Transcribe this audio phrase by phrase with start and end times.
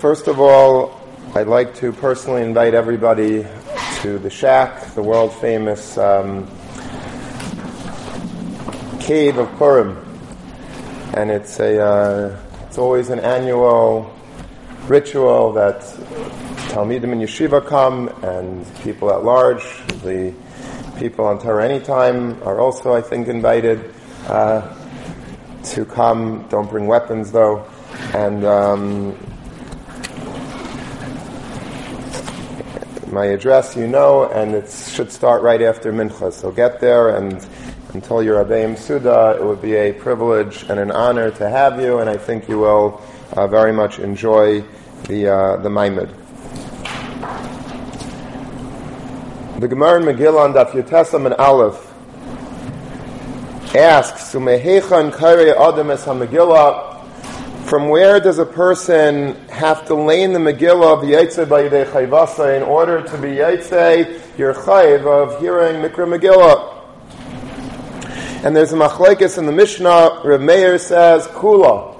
[0.00, 0.98] First of all,
[1.34, 3.46] I'd like to personally invite everybody
[3.96, 6.46] to the Shack, the world famous um,
[8.98, 9.98] cave of Purim,
[11.12, 14.10] and it's a uh, it's always an annual
[14.86, 15.82] ritual that
[16.70, 19.64] Talmidim and Yeshiva come, and people at large,
[20.02, 20.32] the
[20.98, 23.92] people on Torah Anytime are also, I think, invited
[24.28, 24.62] uh,
[25.62, 26.46] to come.
[26.48, 27.66] Don't bring weapons though,
[28.14, 28.46] and.
[28.46, 29.29] Um,
[33.12, 36.32] my address you know, and it should start right after Mincha.
[36.32, 37.46] So get there, and
[37.94, 41.98] until you're Abayim Suda, it would be a privilege and an honor to have you,
[41.98, 44.62] and I think you will uh, very much enjoy
[45.08, 46.10] the, uh, the Maimid.
[49.60, 51.86] The Gemara in Megillah on Daf Yotesam and Aleph
[53.74, 56.89] asks, Adam Es HaMegillah
[57.70, 61.86] from where does a person have to lay in the Megillah of Yaitse by Yidei
[61.86, 66.82] Chayvasa in order to be Yaitse, your Chayv of hearing Mikra Megillah?
[68.44, 71.96] And there's a machlekes in the Mishnah, Rav Meir says, Kula.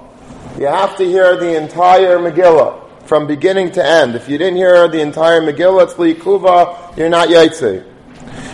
[0.58, 4.16] You have to hear the entire Megillah from beginning to end.
[4.16, 7.84] If you didn't hear the entire Megillah, it's Kuva, you're not Yaitse.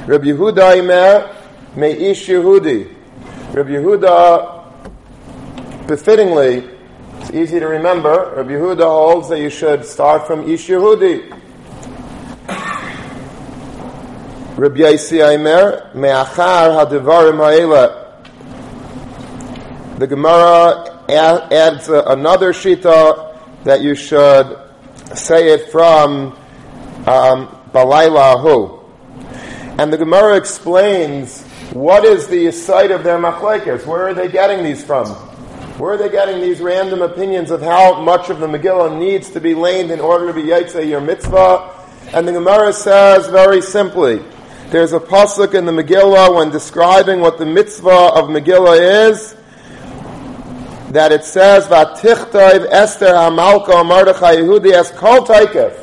[0.07, 1.35] Rabbi Yehuda Imer,
[1.77, 2.95] Me'ish Yehudi.
[3.55, 4.67] Rabbi Yehuda,
[5.87, 6.76] befittingly,
[7.29, 8.35] it's easy to remember.
[8.37, 11.29] Rabbi Yehuda holds that you should start from Ish Yehudi.
[14.57, 18.23] Rabbi Yaisi Aimer, Me'achar ha'devarim ha'ela.
[19.99, 24.57] The Gemara adds another shita that you should
[25.17, 26.29] say it from
[27.09, 28.85] um, Balayla
[29.79, 33.85] And the Gemara explains what is the site of their machlekes.
[33.85, 35.26] Where are they getting these from?
[35.79, 39.41] Where are they getting these random opinions of how much of the Megillah needs to
[39.43, 41.71] be laid in order to be Yaitse your mitzvah?
[42.15, 44.23] And the Gemara says very simply,
[44.71, 49.37] there's a pasuk in the Megillah when describing what the mitzvah of Megillah is,
[50.93, 55.75] that it says, "Vatichtayv Esther Hamalka Mordechai Yehudi as Kol Taikef."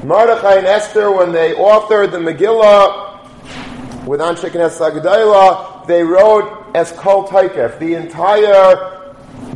[0.00, 7.78] And Esther, when they authored the Megillah with Anshe Knesset they wrote as Kol Taikef,
[7.78, 9.14] the entire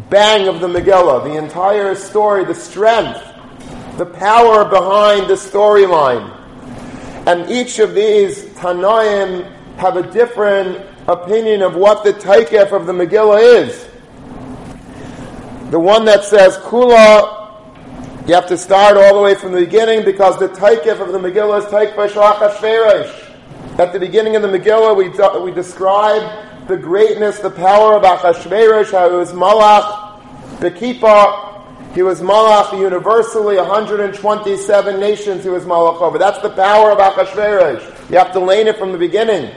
[0.08, 3.20] bang of the Megillah, the entire story, the strength,
[3.98, 6.34] the power behind the storyline.
[7.26, 12.94] And each of these Tanaim have a different opinion of what the Taikef of the
[12.94, 13.86] Megillah is.
[15.70, 20.06] The one that says Kula, you have to start all the way from the beginning
[20.06, 24.96] because the Taikef of the Megillah is Taik Vashach At the beginning of the Megillah,
[24.96, 25.10] we,
[25.44, 30.20] we describe the greatness, the power of Achashverosh, how he was Malach,
[30.58, 36.16] Bekipa, he was Malach universally, 127 nations he was Malach over.
[36.16, 38.10] That's the power of Achashverosh.
[38.10, 39.52] You have to lane it from the beginning.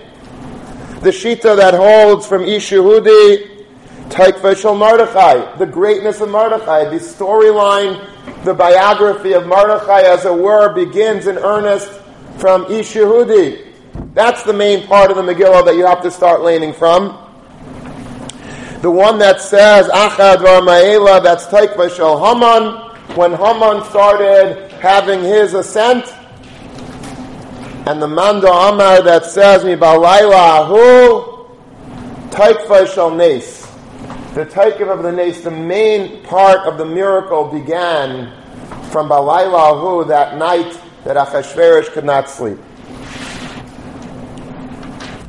[1.02, 3.66] The Shita that holds from Ish Yehudi,
[4.10, 10.34] Taikva Shal Mordechai, the greatness of Mordechai, the storyline, the biography of Mordechai, as it
[10.34, 11.92] were, begins in earnest
[12.40, 13.73] from Ish Yehudi.
[14.14, 17.20] That's the main part of the Megillah that you have to start laning from.
[18.82, 25.54] The one that says Achad Ma'ela, that's Taikva Shel Haman, when Haman started having his
[25.54, 26.06] ascent,
[27.88, 31.48] and the Manda Amar that says Mi Balayla Ahu,
[32.30, 33.62] Taikva Shel Nes.
[34.34, 38.32] The Taikva of the Nes, the main part of the miracle began
[38.90, 42.58] from Balayla Ahu, that night that Achashverosh could not sleep.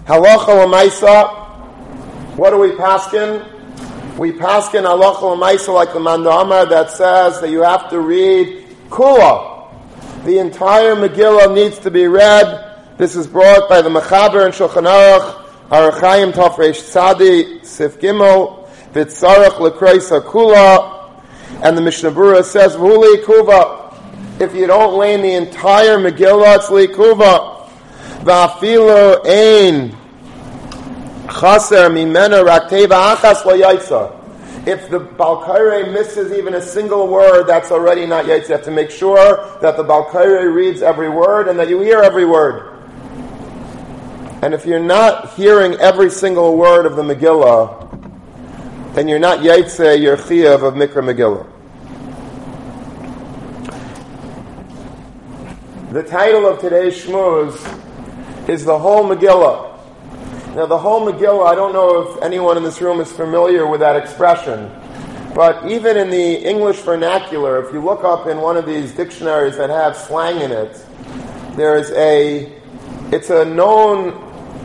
[0.07, 2.37] Halacha l'maisa.
[2.37, 3.49] What do we paskin?
[4.19, 9.73] We paskin halacha l'maisa like the Mandamar that says that you have to read kula.
[10.27, 12.77] The entire Megillah needs to be read.
[12.99, 19.57] This is brought by the Mechaber and Shulchan Aruch, Arachayim Tafresh Tzadi, Sif Gimel, Vitzarach
[19.57, 21.19] Lekreisa Kula,
[21.63, 23.81] and the Mishnah Berurah says, V'uli Kuva.
[24.39, 26.69] If you don't in the entire Megillah, it's
[34.67, 38.49] If the Balkaire misses even a single word, that's already not yaitza.
[38.49, 42.01] You have to make sure that the Balkaire reads every word and that you hear
[42.01, 42.71] every word.
[44.41, 50.01] And if you're not hearing every single word of the Megillah, then you're not yaitze,
[50.01, 51.47] you're chiyav of Mikra Megillah.
[55.93, 57.84] The title of today's shmuz
[58.49, 59.71] is the whole Megillah.
[60.55, 63.81] Now, the whole Megillah, I don't know if anyone in this room is familiar with
[63.81, 64.71] that expression.
[65.35, 69.57] But even in the English vernacular, if you look up in one of these dictionaries
[69.57, 70.85] that have slang in it,
[71.57, 72.53] there's a,
[73.11, 74.13] it's a known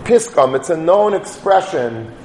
[0.04, 2.16] piskum, it's a known expression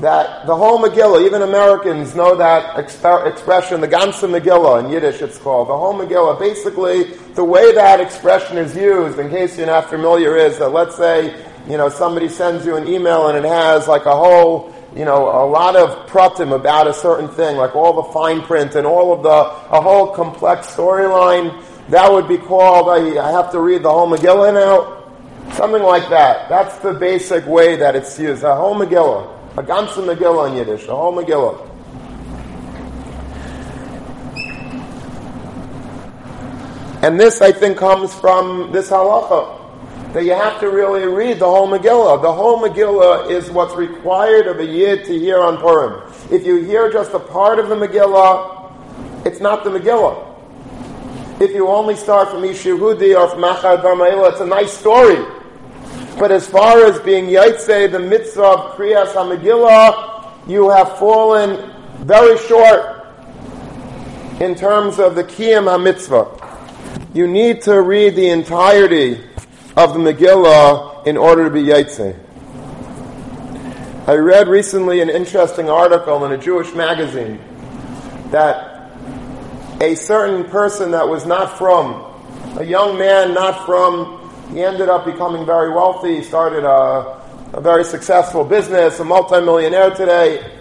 [0.00, 5.20] that the whole Megillah, even Americans know that exp- expression, the ganze Megillah in Yiddish
[5.22, 6.38] it's called, the whole Megillah.
[6.38, 7.04] Basically,
[7.34, 11.44] the way that expression is used, in case you're not familiar, is that let's say,
[11.68, 15.28] you know, somebody sends you an email and it has like a whole, you know,
[15.28, 19.12] a lot of pratim about a certain thing, like all the fine print and all
[19.12, 19.28] of the,
[19.76, 21.62] a whole complex storyline.
[21.88, 24.94] That would be called, I, I have to read the whole Megillah now.
[25.54, 26.48] Something like that.
[26.48, 28.42] That's the basic way that it's used.
[28.42, 29.37] The whole Megillah.
[29.58, 31.58] A ganze Megillah in Yiddish, the whole Megillah.
[37.02, 41.46] And this, I think, comes from this halacha that you have to really read the
[41.46, 42.22] whole Megillah.
[42.22, 46.08] The whole Megillah is what's required of a Yid to hear on Purim.
[46.30, 50.24] If you hear just a part of the Megillah, it's not the Megillah.
[51.40, 55.16] If you only start from Ish Yehudi or from Achad Barmaila, it's a nice story.
[56.18, 62.36] But as far as being Yaitse, the mitzvah of Kriyas HaMegillah, you have fallen very
[62.38, 63.06] short
[64.40, 67.14] in terms of the Kiyam HaMitzvah.
[67.14, 69.20] You need to read the entirety
[69.76, 72.18] of the Megillah in order to be Yaitse.
[74.08, 77.38] I read recently an interesting article in a Jewish magazine
[78.30, 78.90] that
[79.80, 82.04] a certain person that was not from,
[82.58, 84.17] a young man not from
[84.52, 86.16] he ended up becoming very wealthy.
[86.16, 87.20] He started a,
[87.52, 90.52] a very successful business, a multimillionaire today.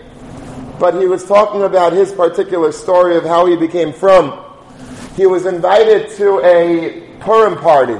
[0.80, 4.44] But he was talking about his particular story of how he became from.
[5.16, 7.98] He was invited to a Purim party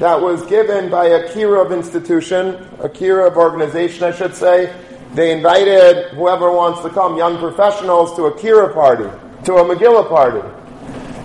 [0.00, 4.74] that was given by a Kirov institution, a Kirov organization, I should say.
[5.14, 9.04] They invited whoever wants to come, young professionals, to a Kira party,
[9.44, 10.46] to a Megillah party.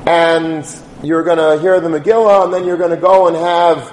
[0.07, 0.65] And
[1.03, 3.91] you're going to hear the Megillah, and then you're going to go and have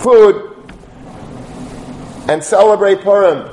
[0.00, 0.54] food
[2.28, 3.50] and celebrate Purim.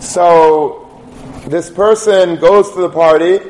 [0.00, 1.04] So
[1.46, 3.40] this person goes to the party,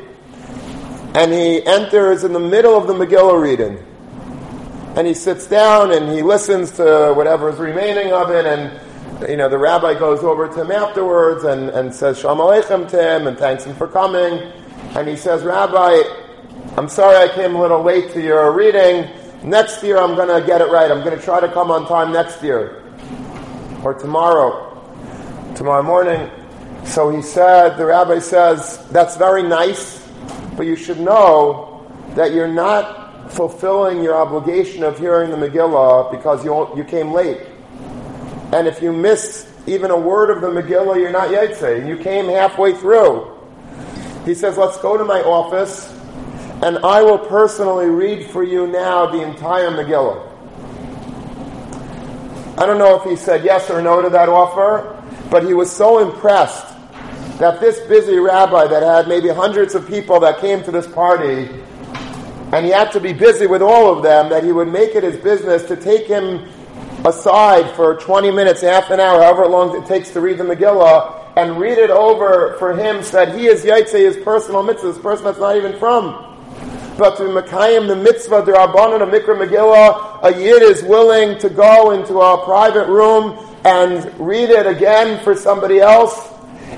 [1.15, 3.83] and he enters in the middle of the Megillah reading.
[4.97, 8.77] And he sits down and he listens to whatever is remaining of it, and
[9.29, 13.15] you know, the rabbi goes over to him afterwards and, and says Shalom Aleichem to
[13.15, 14.51] him and thanks him for coming.
[14.95, 16.01] And he says, Rabbi,
[16.77, 19.09] I'm sorry I came a little late to your reading.
[19.43, 20.89] Next year I'm going to get it right.
[20.89, 22.81] I'm going to try to come on time next year.
[23.83, 24.81] Or tomorrow.
[25.57, 26.31] Tomorrow morning.
[26.85, 30.07] So he said, the rabbi says, that's very nice,
[30.55, 36.45] but you should know that you're not fulfilling your obligation of hearing the Megillah because
[36.45, 37.41] you, you came late.
[38.53, 41.85] And if you miss even a word of the Megillah, you're not Yaitse.
[41.85, 43.37] You came halfway through.
[44.23, 45.97] He says, let's go to my office
[46.61, 50.27] and I will personally read for you now the entire Megillah.
[52.57, 55.71] I don't know if he said yes or no to that offer, but he was
[55.71, 56.67] so impressed
[57.39, 61.49] that this busy rabbi that had maybe hundreds of people that came to this party,
[62.53, 65.01] and he had to be busy with all of them, that he would make it
[65.01, 66.47] his business to take him
[67.05, 71.33] aside for 20 minutes, half an hour, however long it takes to read the Megillah,
[71.37, 75.01] and read it over for him so that he is Yaitse, his personal mitzvah, this
[75.01, 76.30] person that's not even from
[77.01, 81.49] but to Mekayim the mitzvah, the Rabbanon of Mikra Megillah, a Yid is willing to
[81.49, 86.29] go into a private room and read it again for somebody else.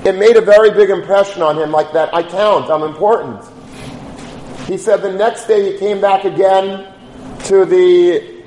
[0.02, 2.14] It made a very big impression on him, like that.
[2.14, 3.44] I count, I'm important.
[4.66, 6.90] He said the next day he came back again
[7.44, 8.42] to the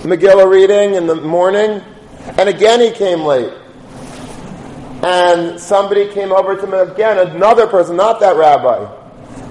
[0.00, 1.82] Megillah reading in the morning,
[2.38, 3.52] and again he came late.
[5.02, 8.99] And somebody came over to him again, another person, not that rabbi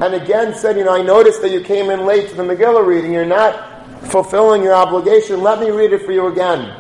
[0.01, 2.86] and again said, You know, I noticed that you came in late to the Megillah
[2.86, 3.13] reading.
[3.13, 5.41] You're not fulfilling your obligation.
[5.41, 6.74] Let me read it for you again.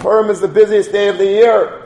[0.00, 1.84] Purim is the busiest day of the year.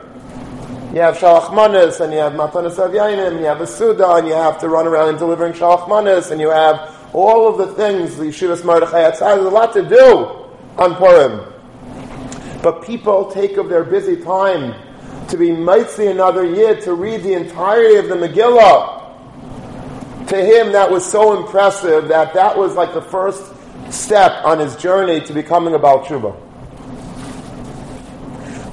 [0.93, 4.27] You have Shalach Manas, and you have Matanas Avyainim, and you have a Suda, and
[4.27, 7.73] you have to run around and delivering Shalach Manas, and you have all of the
[7.75, 9.35] things, the Yeshivas Mordechai Atzai.
[9.35, 11.51] There's a lot to do on Purim.
[12.63, 14.73] But people take of their busy time
[15.27, 19.02] to be mighty another year to read the entirety of the Megillah
[20.27, 23.53] to him that was so impressive that that was like the first
[23.91, 26.33] step on his journey to becoming a Baal Tshuva.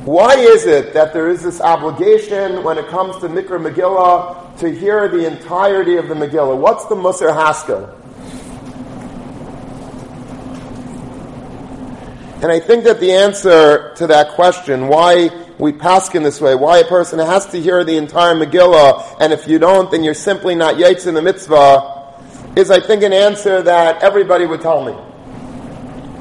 [0.04, 4.70] Why is it that there is this obligation when it comes to Mikra Megillah to
[4.70, 6.56] hear the entirety of the Megillah?
[6.56, 7.96] What's the Musar Haskell?
[12.42, 15.28] And I think that the answer to that question, why
[15.60, 19.32] we pass in this way, why a person has to hear the entire Megillah, and
[19.32, 22.14] if you don't, then you're simply not yaitz in the mitzvah,
[22.56, 24.92] is I think an answer that everybody would tell me.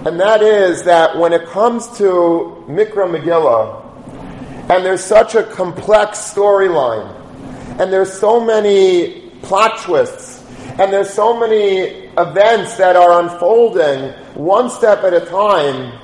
[0.06, 6.20] And that is that when it comes to Mikra Megillah, and there's such a complex
[6.20, 7.10] storyline,
[7.80, 10.44] and there's so many plot twists,
[10.80, 15.98] and there's so many events that are unfolding one step at a time,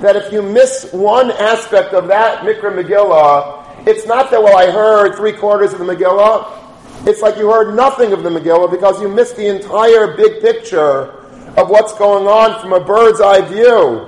[0.00, 4.70] that if you miss one aspect of that Mikra Megillah, it's not that, well, I
[4.70, 7.06] heard three quarters of the Megillah.
[7.06, 11.12] It's like you heard nothing of the Megillah because you missed the entire big picture
[11.56, 14.04] of what's going on from a bird's eye view,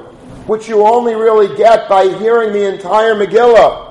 [0.47, 3.88] which you only really get by hearing the entire Megillah.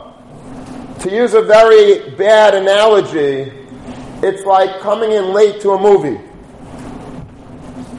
[1.00, 3.52] To use a very bad analogy,
[4.22, 6.29] it's like coming in late to a movie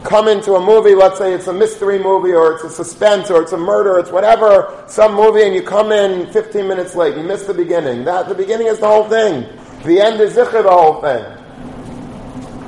[0.04, 3.42] come into a movie, let's say it's a mystery movie or it's a suspense or
[3.42, 7.22] it's a murder, it's whatever, some movie and you come in 15 minutes late, you
[7.22, 8.04] miss the beginning.
[8.04, 9.46] That the beginning is the whole thing.
[9.84, 11.24] The end is the whole thing.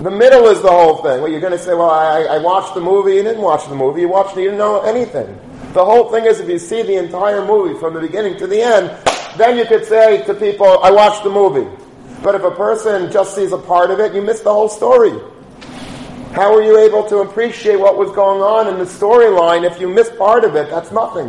[0.02, 1.22] The middle is the whole thing.
[1.22, 3.74] Well, you're going to say, well, I, I watched the movie, you didn't watch the
[3.74, 5.38] movie, you watched it, you didn't know anything.
[5.72, 8.60] The whole thing is if you see the entire movie from the beginning to the
[8.60, 8.90] end,
[9.38, 11.70] then you could say to people, I watched the movie.
[12.22, 15.12] But if a person just sees a part of it, you miss the whole story.
[16.32, 19.86] How were you able to appreciate what was going on in the storyline if you
[19.86, 20.70] missed part of it?
[20.70, 21.28] That's nothing.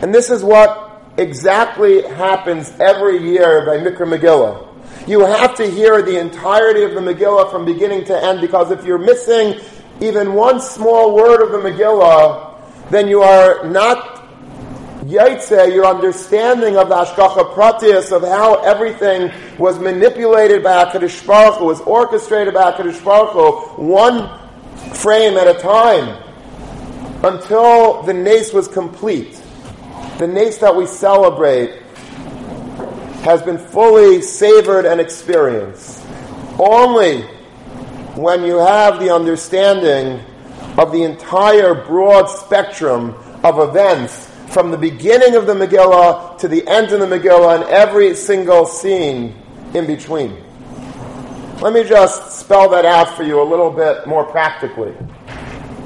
[0.00, 4.66] And this is what exactly happens every year by Mikra Megillah.
[5.06, 8.82] You have to hear the entirety of the Megillah from beginning to end because if
[8.86, 9.60] you're missing
[10.00, 12.58] even one small word of the Megillah,
[12.90, 14.13] then you are not
[15.04, 21.58] Yaitse, your understanding of the Ashkacha Pratius, of how everything was manipulated by HaKadosh Baruch
[21.58, 24.40] Hu, was orchestrated by HaKadosh Baruch Hu, one
[24.94, 26.22] frame at a time,
[27.22, 29.40] until the nace was complete.
[30.18, 31.82] The nace that we celebrate
[33.24, 36.02] has been fully savored and experienced.
[36.58, 37.22] Only
[38.14, 40.20] when you have the understanding
[40.78, 46.66] of the entire broad spectrum of events from the beginning of the Megillah to the
[46.68, 49.34] end of the Megillah and every single scene
[49.74, 50.42] in between.
[51.60, 54.94] Let me just spell that out for you a little bit more practically.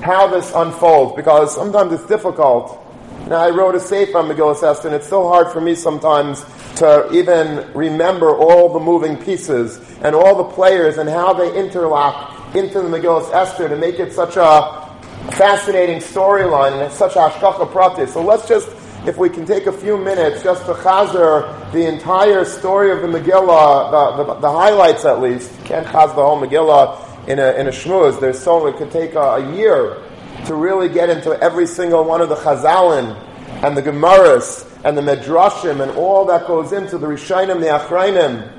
[0.02, 2.84] How this unfolds, because sometimes it's difficult.
[3.28, 6.44] Now, I wrote a sefer on Megillah Esther, and it's so hard for me sometimes
[6.76, 12.54] to even remember all the moving pieces and all the players and how they interlock
[12.54, 14.87] into the Megillah Esther to make it such a
[15.32, 18.06] fascinating storyline and it's such a hashkacha prati.
[18.06, 18.68] So let's just,
[19.06, 23.08] if we can take a few minutes just to chazer the entire story of the
[23.08, 25.52] Megillah, the, the, the highlights at least.
[25.58, 28.20] You can't chaz the whole Megillah in a, in a shmuz.
[28.20, 30.02] There's so, it could take a, a, year
[30.46, 33.16] to really get into every single one of the chazalin
[33.62, 38.54] and the gemaras and the medrashim and all that goes into the rishonim, the achrayim,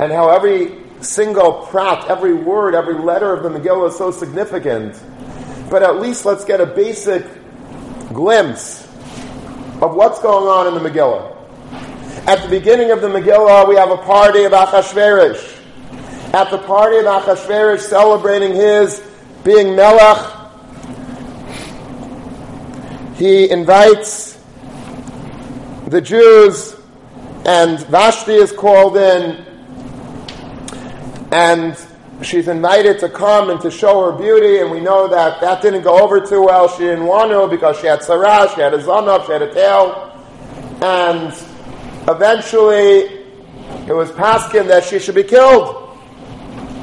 [0.00, 5.00] and how every single prat, every word, every letter of the Megillah is so significant
[5.70, 7.24] but at least let's get a basic
[8.12, 8.82] glimpse
[9.80, 11.36] of what's going on in the Megillah.
[12.26, 15.58] At the beginning of the Megillah, we have a party of Achashverosh.
[16.34, 19.00] At the party of Achashverosh, celebrating his
[19.44, 20.36] being Melech,
[23.16, 24.38] he invites
[25.86, 26.76] the Jews,
[27.46, 29.44] and Vashti is called in,
[31.32, 31.76] and
[32.22, 35.82] she's invited to come and to show her beauty, and we know that that didn't
[35.82, 36.68] go over too well.
[36.68, 39.52] She didn't want to because she had sarah, she had a zanav, she had a
[39.52, 40.12] tail,
[40.82, 41.32] and
[42.08, 43.20] eventually
[43.86, 45.76] it was paskin that she should be killed.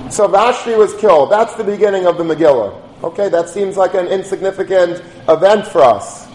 [0.10, 1.32] So Vashti was killed.
[1.32, 2.82] That's the beginning of the Megillah.
[3.04, 6.28] Okay, that seems like an insignificant event for us.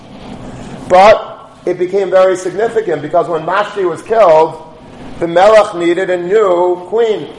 [0.89, 4.79] But it became very significant because when Vashti was killed,
[5.19, 7.35] the Melech needed a new queen.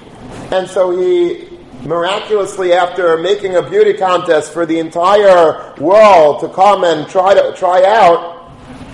[0.51, 1.52] And so he
[1.85, 7.53] miraculously after making a beauty contest for the entire world to come and try to
[7.57, 8.33] try out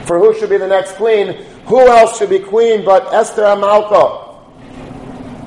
[0.05, 1.33] for who should be the next queen,
[1.67, 4.27] who else should be queen but Esther Amalka?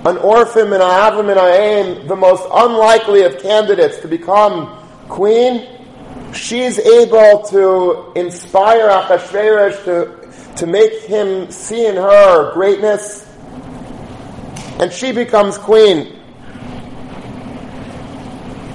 [0.07, 5.69] An orphan and Avim and a Aim, the most unlikely of candidates to become queen,
[6.33, 13.29] she's able to inspire Achashverosh to, to make him see in her greatness,
[14.79, 16.22] and she becomes queen.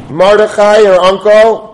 [0.09, 1.73] Mordechai, her uncle,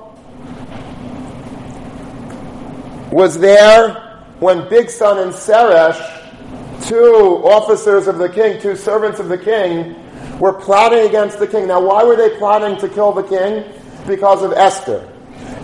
[3.11, 3.93] was there
[4.39, 9.95] when Bigsan and Seresh, two officers of the king, two servants of the king,
[10.39, 11.67] were plotting against the king.
[11.67, 13.71] Now, why were they plotting to kill the king?
[14.07, 15.07] Because of Esther.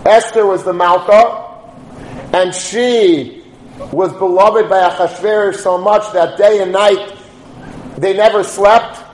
[0.06, 1.46] Esther was the Malka,
[2.32, 3.42] And she
[3.92, 7.16] was beloved by Achashverosh so much that day and night
[7.98, 9.09] they never slept.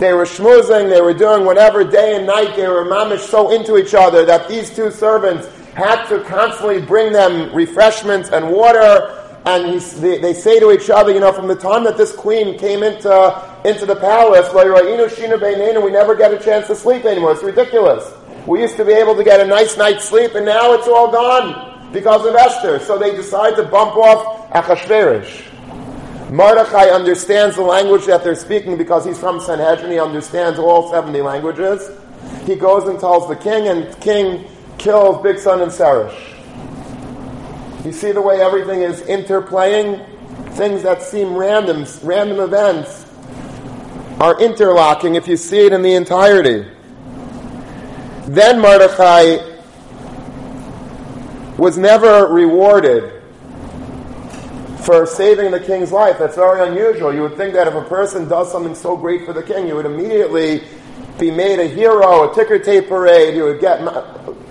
[0.00, 2.56] They were schmoozing, they were doing whatever day and night.
[2.56, 7.12] They were mamish so into each other that these two servants had to constantly bring
[7.12, 9.14] them refreshments and water.
[9.44, 12.16] And he, they, they, say to each other, you know, from the time that this
[12.16, 13.12] queen came into,
[13.66, 17.32] into the palace, we never get a chance to sleep anymore.
[17.32, 18.10] It's ridiculous.
[18.46, 21.12] We used to be able to get a nice night's sleep, and now it's all
[21.12, 22.78] gone because of Esther.
[22.78, 25.49] So they decide to bump off Achashverosh.
[26.30, 29.90] Mordechai understands the language that they're speaking because he's from Sanhedrin.
[29.90, 31.90] He understands all 70 languages.
[32.46, 36.28] He goes and tells the king, and king kills Bigsan and Seresh.
[37.84, 40.06] You see the way everything is interplaying?
[40.52, 43.06] Things that seem random, random events,
[44.20, 46.64] are interlocking if you see it in the entirety.
[48.26, 49.38] Then Mordechai
[51.56, 53.19] was never rewarded
[54.84, 56.18] for saving the king's life.
[56.18, 57.12] That's very unusual.
[57.14, 59.74] You would think that if a person does something so great for the king, you
[59.74, 60.62] would immediately
[61.18, 63.34] be made a hero, a ticker tape parade.
[63.34, 63.82] You would get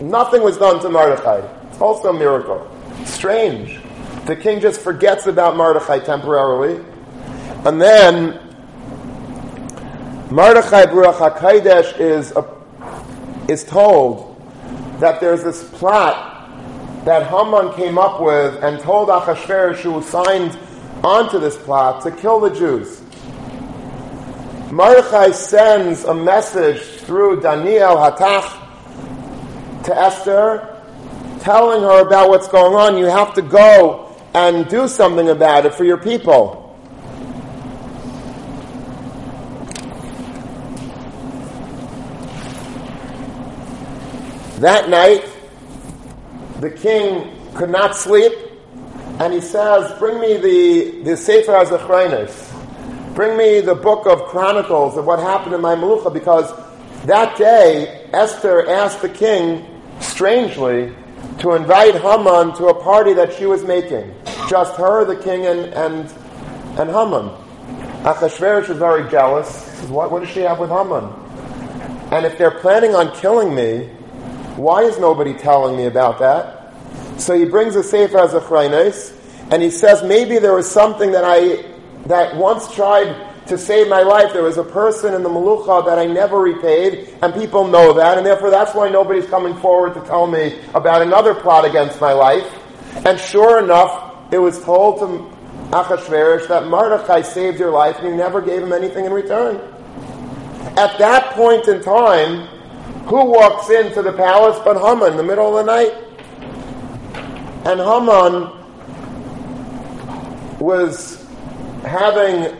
[0.02, 1.42] nothing was done to Mordechai.
[1.70, 2.70] It's also a miracle.
[3.06, 3.80] Strange.
[4.26, 6.84] The king just forgets about Mordechai temporarily,
[7.66, 8.40] and then
[10.30, 12.34] Mordechai Baruch Hakodesh is
[13.50, 14.40] is told
[15.00, 16.38] that there's this plot
[17.06, 20.58] that Haman came up with and told Achashverosh, who signed
[21.03, 23.01] onto this plot, to kill the Jews.
[24.72, 30.82] Mordechai sends a message through Daniel Hatach to Esther,
[31.39, 32.98] telling her about what's going on.
[32.98, 36.58] You have to go and do something about it for your people.
[44.60, 45.24] That night,
[46.60, 48.34] the king could not sleep,
[49.20, 53.16] and he says, Bring me the, the Sefer HaZachronis.
[53.16, 56.51] Bring me the book of Chronicles of what happened in my Melucha, because
[57.06, 59.66] that day, Esther asked the king,
[60.00, 60.94] strangely,
[61.39, 64.13] to invite Haman to a party that she was making.
[64.50, 66.13] Just her, the king, and, and,
[66.78, 67.30] and Haman.
[68.04, 69.48] Achashverosh is very jealous.
[69.48, 71.06] Says, what, what does she have with Haman?
[72.12, 73.89] And if they're planning on killing me,
[74.60, 76.74] why is nobody telling me about that?
[77.17, 79.15] So he brings a Sefer HaZachronis,
[79.52, 81.65] and he says, maybe there was something that I,
[82.08, 84.34] that once tried to save my life.
[84.34, 88.17] There was a person in the Malucha that I never repaid, and people know that,
[88.17, 92.12] and therefore that's why nobody's coming forward to tell me about another plot against my
[92.12, 92.45] life.
[93.06, 95.06] And sure enough, it was told to
[95.72, 99.56] Achashverosh that Mordechai saved your life, and you never gave him anything in return.
[100.78, 102.59] At that point in time,
[103.10, 105.91] who walks into the palace but Haman in the middle of the night?
[107.65, 108.52] And Haman
[110.60, 111.26] was
[111.82, 112.56] having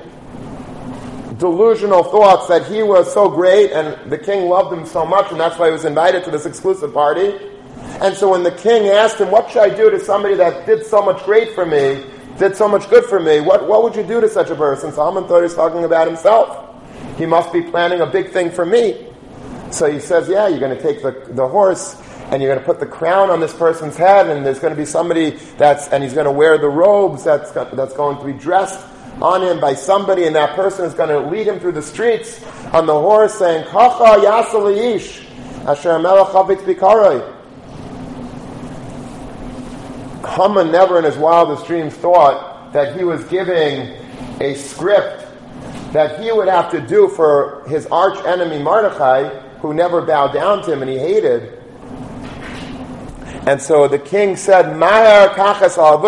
[1.38, 5.40] delusional thoughts that he was so great and the king loved him so much, and
[5.40, 7.38] that's why he was invited to this exclusive party.
[8.02, 10.84] And so when the king asked him, What should I do to somebody that did
[10.84, 12.06] so much great for me,
[12.40, 13.40] did so much good for me?
[13.40, 14.92] What, what would you do to such a person?
[14.94, 16.66] So Haman thought he was talking about himself.
[17.20, 19.09] He must be planning a big thing for me.
[19.72, 21.96] So he says, yeah, you're going to take the, the horse
[22.32, 24.78] and you're going to put the crown on this person's head and there's going to
[24.78, 28.34] be somebody that's, and he's going to wear the robes that's, that's going to be
[28.34, 28.86] dressed
[29.22, 32.44] on him by somebody and that person is going to lead him through the streets
[32.74, 35.26] on the horse saying, Kacha yasal ish,
[35.68, 37.36] asher melech havitz bikaroi.
[40.36, 43.96] Haman never in his wildest dreams thought that he was giving
[44.40, 45.26] a script
[45.94, 50.64] that he would have to do for his arch enemy Mordechai who never bowed down
[50.64, 51.60] to him and he hated.
[53.48, 56.06] And so the king said, Mahar kachas al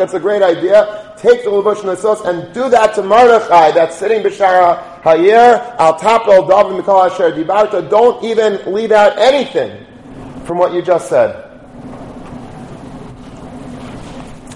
[0.00, 1.14] it's a great idea.
[1.16, 6.46] Take the levush nasos and do that to Mordechai that's sitting b'shara hayir al tapel
[6.48, 7.88] david mikol asher dibarta.
[7.88, 9.86] Don't even leave out anything
[10.44, 11.44] from what you just said.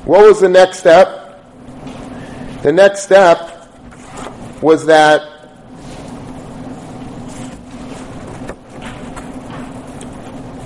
[0.05, 1.41] What was the next step?
[2.63, 3.71] The next step
[4.61, 5.32] was that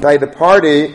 [0.00, 0.94] by the party,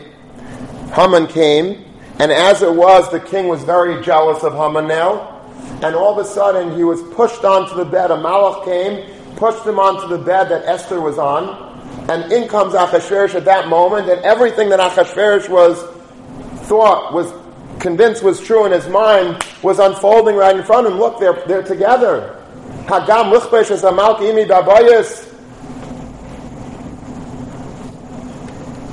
[0.94, 1.84] Haman came,
[2.18, 5.40] and as it was, the king was very jealous of Haman now,
[5.82, 8.10] and all of a sudden he was pushed onto the bed.
[8.10, 11.70] A malach came, pushed him onto the bed that Esther was on,
[12.08, 15.82] and in comes Achashverosh at that moment, and everything that Achashverosh was
[16.66, 17.32] thought was
[17.80, 20.98] convinced was true in his mind was unfolding right in front of him.
[20.98, 22.38] Look, they're, they're together.
[22.86, 23.30] Hagam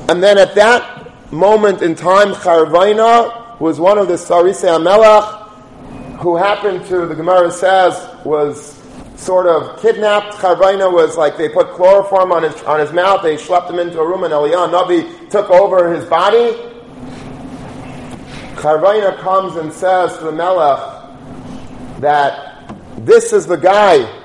[0.10, 5.48] and then at that moment in time, Charvaina, who was one of the Sarisei Amelach,
[6.18, 7.94] who happened to, the Gemara says,
[8.26, 8.82] was
[9.16, 10.34] sort of kidnapped.
[10.34, 14.00] Charvaina was like they put chloroform on his, on his mouth, they schlepped him into
[14.00, 16.54] a room, and Eliyahu Navi took over his body.
[18.56, 22.74] Charvaina comes and says to the Melech that
[23.06, 24.16] this is the guy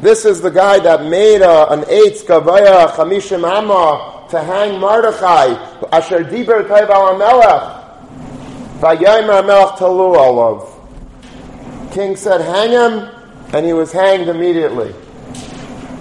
[0.00, 5.54] this is the guy that made a, an eitz kavaya chamishim amma to hang Mordechai.
[5.92, 7.84] Asher diber tayv al melech.
[8.80, 10.72] Vayomer melech talu olav.
[11.92, 13.08] King said, hang him,
[13.54, 14.94] and he was hanged immediately.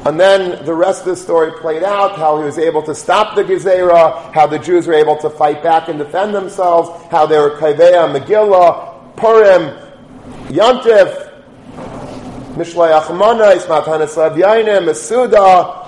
[0.06, 3.36] And then the rest of the story played out, how he was able to stop
[3.36, 7.40] the Gezerah, how the Jews were able to fight back and defend themselves, how they
[7.40, 9.72] were Kaiveya, Megillah, Purim,
[10.50, 11.32] Yantif,
[12.56, 15.85] Mishlayach Manais, Matanis Lavyainim, Masuda,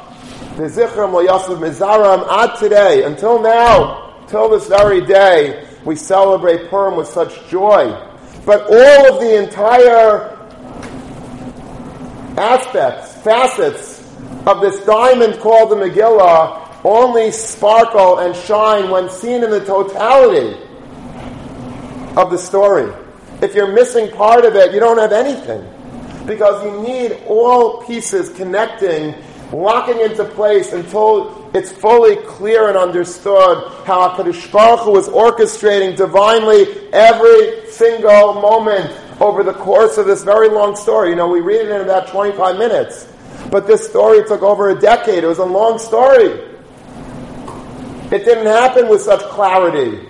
[0.58, 7.08] Vizichram, Layasav Mizaram, ad today, until now, till this very day, we celebrate Purim with
[7.08, 7.86] such joy.
[8.44, 10.36] But all of the entire
[12.38, 14.00] aspects, facets
[14.48, 20.58] of this diamond called the Megillah only sparkle and shine when seen in the totality
[22.16, 22.92] of the story.
[23.44, 25.64] If you're missing part of it, you don't have anything
[26.26, 29.14] because you need all pieces connecting,
[29.52, 35.96] locking into place until it's fully clear and understood how HaKadosh Baruch Hu was orchestrating
[35.96, 41.10] divinely every single moment over the course of this very long story.
[41.10, 43.08] You know, we read it in about 25 minutes.
[43.50, 45.24] But this story took over a decade.
[45.24, 46.28] It was a long story.
[48.12, 50.08] It didn't happen with such clarity.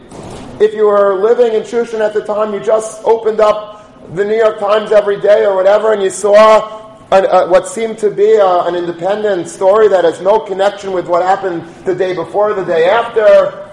[0.60, 4.36] If you were living in Shushan at the time, you just opened up the New
[4.36, 6.77] York Times every day or whatever, and you saw
[7.12, 11.08] an, uh, what seemed to be uh, an independent story that has no connection with
[11.08, 13.72] what happened the day before, the day after,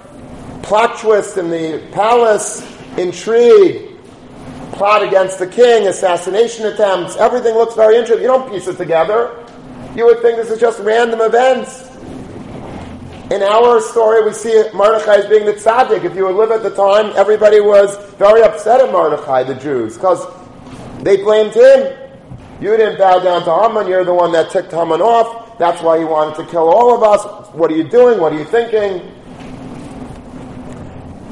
[0.62, 2.62] plot twist in the palace,
[2.96, 3.98] intrigue,
[4.72, 8.22] plot against the king, assassination attempts, everything looks very interesting.
[8.22, 9.44] You don't piece it together.
[9.96, 11.90] You would think this is just random events.
[13.32, 16.04] In our story, we see Mordechai as being the tzaddik.
[16.04, 19.94] If you would live at the time, everybody was very upset at Mordechai, the Jews,
[19.94, 20.24] because
[21.02, 22.03] they blamed him.
[22.60, 23.88] You didn't bow down to Haman.
[23.88, 25.58] You're the one that ticked Haman off.
[25.58, 27.52] That's why he wanted to kill all of us.
[27.52, 28.20] What are you doing?
[28.20, 29.10] What are you thinking?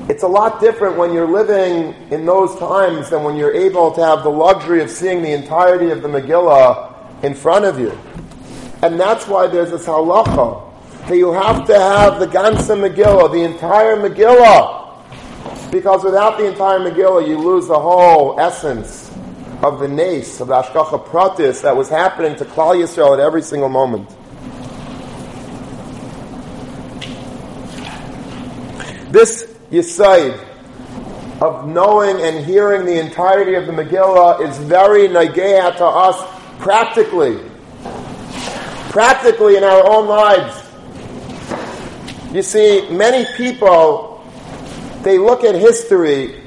[0.08, 4.04] It's a lot different when you're living in those times than when you're able to
[4.04, 7.96] have the luxury of seeing the entirety of the Megillah in front of you.
[8.82, 10.60] And that's why there's this halacha
[11.06, 15.70] that you have to have the Gansa Megillah, the entire Megillah.
[15.70, 19.11] Because without the entire Megillah, you lose the whole essence
[19.62, 23.42] of the nace, of the Ashkacha Pratis that was happening to Klal Yisrael at every
[23.42, 24.08] single moment.
[29.12, 30.48] This Yisaid
[31.40, 36.16] of knowing and hearing the entirety of the Megillah is very nageya to us
[36.58, 37.38] practically.
[38.90, 40.58] Practically in our own lives.
[42.32, 44.24] You see, many people,
[45.02, 46.40] they look at history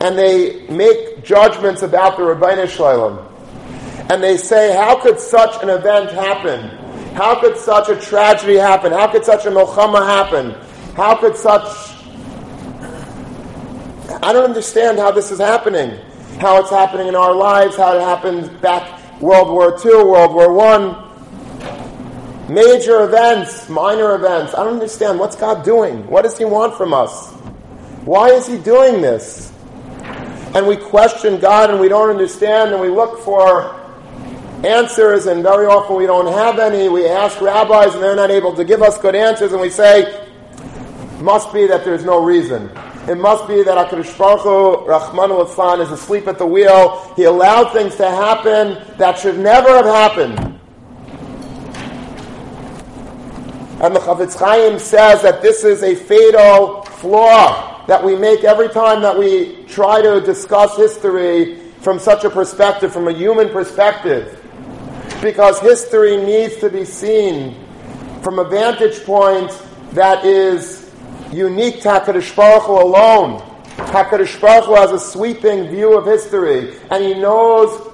[0.00, 4.10] and they make judgments about the Ribono Shel Olam.
[4.10, 6.68] And they say, how could such an event happen?
[7.14, 8.92] How could such a tragedy happen?
[8.92, 10.52] How could such a milchama happen?
[10.94, 11.66] How could such...
[14.22, 15.98] I don't understand how this is happening.
[16.38, 20.52] How it's happening in our lives, how it happened back World War II, World War
[20.52, 21.10] One
[22.50, 24.54] major events, minor events.
[24.54, 25.18] I don't understand.
[25.18, 26.06] What's God doing?
[26.08, 27.30] What does He want from us?
[28.04, 29.49] Why is He doing this?
[30.54, 33.76] And we question God and we don't understand and we look for
[34.64, 36.88] answers and very often we don't have any.
[36.88, 40.26] We ask rabbis and they're not able to give us good answers and we say,
[41.20, 42.68] must be that there's no reason.
[43.08, 47.12] It must be that HaKadosh Baruch Hu, Rahman al is asleep at the wheel.
[47.14, 50.38] He allowed things to happen that should never have happened.
[53.82, 58.68] And the Chafetz Chaim says that this is a fatal flaw that we make every
[58.68, 64.36] time that we try to discuss history from such a perspective, from a human perspective.
[65.22, 67.56] Because history needs to be seen
[68.22, 69.50] from a vantage point
[69.92, 70.92] that is
[71.32, 73.40] unique to HaKadosh Baruch Hu alone.
[73.76, 77.88] HaKadosh Baruch Hu has a sweeping view of history, and he knows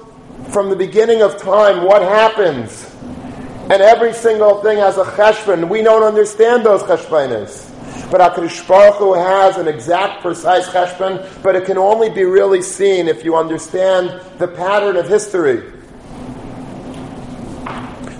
[0.49, 2.93] from the beginning of time what happens
[3.69, 5.67] and every single thing has a cheshbon.
[5.67, 7.66] We don't understand those cheshbonis.
[8.09, 12.61] But HaKadosh Baruch Hu has an exact, precise cheshbon, but it can only be really
[12.61, 15.57] seen if you understand the pattern of history.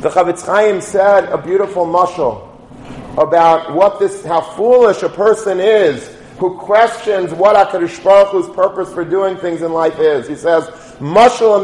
[0.01, 2.43] The Chafetz Chaim said a beautiful mashal
[3.17, 8.93] about what this, how foolish a person is who questions what HaKadosh Baruch Hu's purpose
[8.93, 10.27] for doing things in life is.
[10.27, 10.65] He says,
[10.99, 11.63] Mashal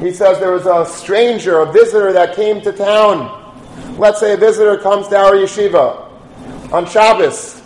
[0.00, 3.40] He says there was a stranger, a visitor that came to town.
[3.98, 6.03] Let's say a visitor comes to our yeshiva
[6.74, 7.62] on Shabbos,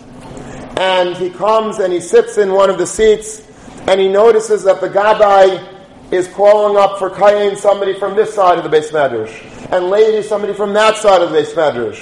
[0.76, 3.42] and he comes and he sits in one of the seats,
[3.86, 8.58] and he notices that the Gabbai is calling up for Kayin somebody from this side
[8.58, 11.98] of the beis medrash, and lady somebody from that side of the beis medrash,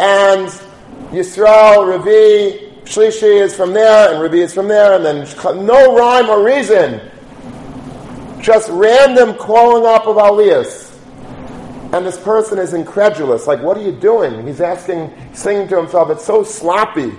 [0.00, 0.48] and
[1.12, 6.28] Yisrael, Ravi, Shlishi is from there, and Ravi is from there, and then no rhyme
[6.28, 7.00] or reason,
[8.40, 10.89] just random calling up of Aliyahs.
[11.92, 13.46] And this person is incredulous.
[13.46, 14.46] Like, what are you doing?
[14.46, 17.12] He's asking, singing to himself, it's so sloppy.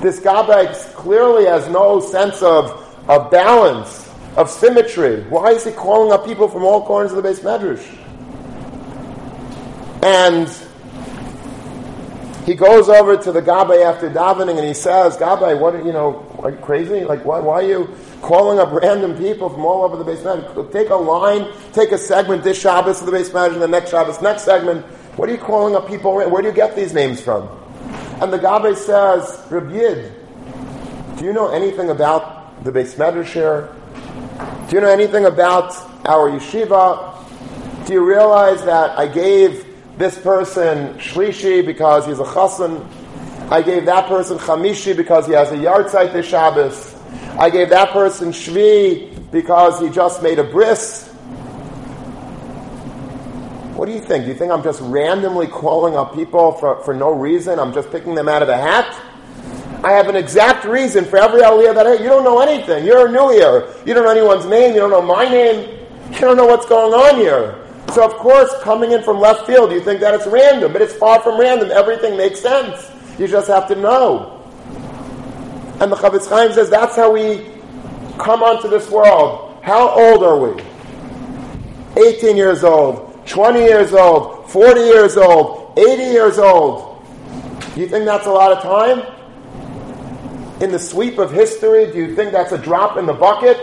[0.00, 2.70] This Gabbai clearly has no sense of,
[3.08, 5.22] of balance of symmetry.
[5.24, 7.84] Why is he calling up people from all corners of the beis medrash?
[10.02, 10.48] And
[12.46, 15.92] he goes over to the Gabbai after davening and he says, Gabbai, what are, you
[15.92, 17.04] know, are you crazy?
[17.04, 20.72] Like, why, why are you calling up random people from all over the beis medrash?
[20.72, 23.90] Take a line, take a segment, this Shabbos of the beis medrash, and the next
[23.90, 24.84] Shabbos, next segment.
[25.16, 26.14] What are you calling up people?
[26.14, 27.48] Where do you get these names from?
[28.20, 30.10] And the Gabbai says, Rabbi
[31.16, 33.74] do you know anything about the beis medrash here?
[34.68, 35.74] Do you know anything about
[36.04, 37.86] our yeshiva?
[37.86, 39.64] Do you realize that I gave
[39.96, 42.86] this person Shlishi because he's a chassan?
[43.50, 46.95] I gave that person Chamishi because he has a yahrzeit this Shabbos.
[47.38, 51.08] I gave that person Shvi because he just made a bris.
[53.76, 54.24] What do you think?
[54.24, 57.58] Do you think I'm just randomly calling up people for, for no reason?
[57.58, 58.86] I'm just picking them out of the hat?
[59.84, 62.86] I have an exact reason for every aliyah that I, you don't know anything.
[62.86, 63.68] You're a new here.
[63.84, 64.74] You don't know anyone's name.
[64.74, 65.86] You don't know my name.
[66.12, 67.62] You don't know what's going on here.
[67.92, 70.94] So of course, coming in from left field, you think that it's random, but it's
[70.94, 71.70] far from random.
[71.70, 72.90] Everything makes sense.
[73.18, 74.35] You just have to know.
[75.80, 77.46] And the Chofetz Chaim says that's how we
[78.18, 79.58] come onto this world.
[79.62, 80.62] How old are we?
[82.02, 87.04] 18 years old, 20 years old, 40 years old, 80 years old.
[87.74, 89.16] Do you think that's a lot of time?
[90.60, 93.58] in the sweep of history, do you think that's a drop in the bucket?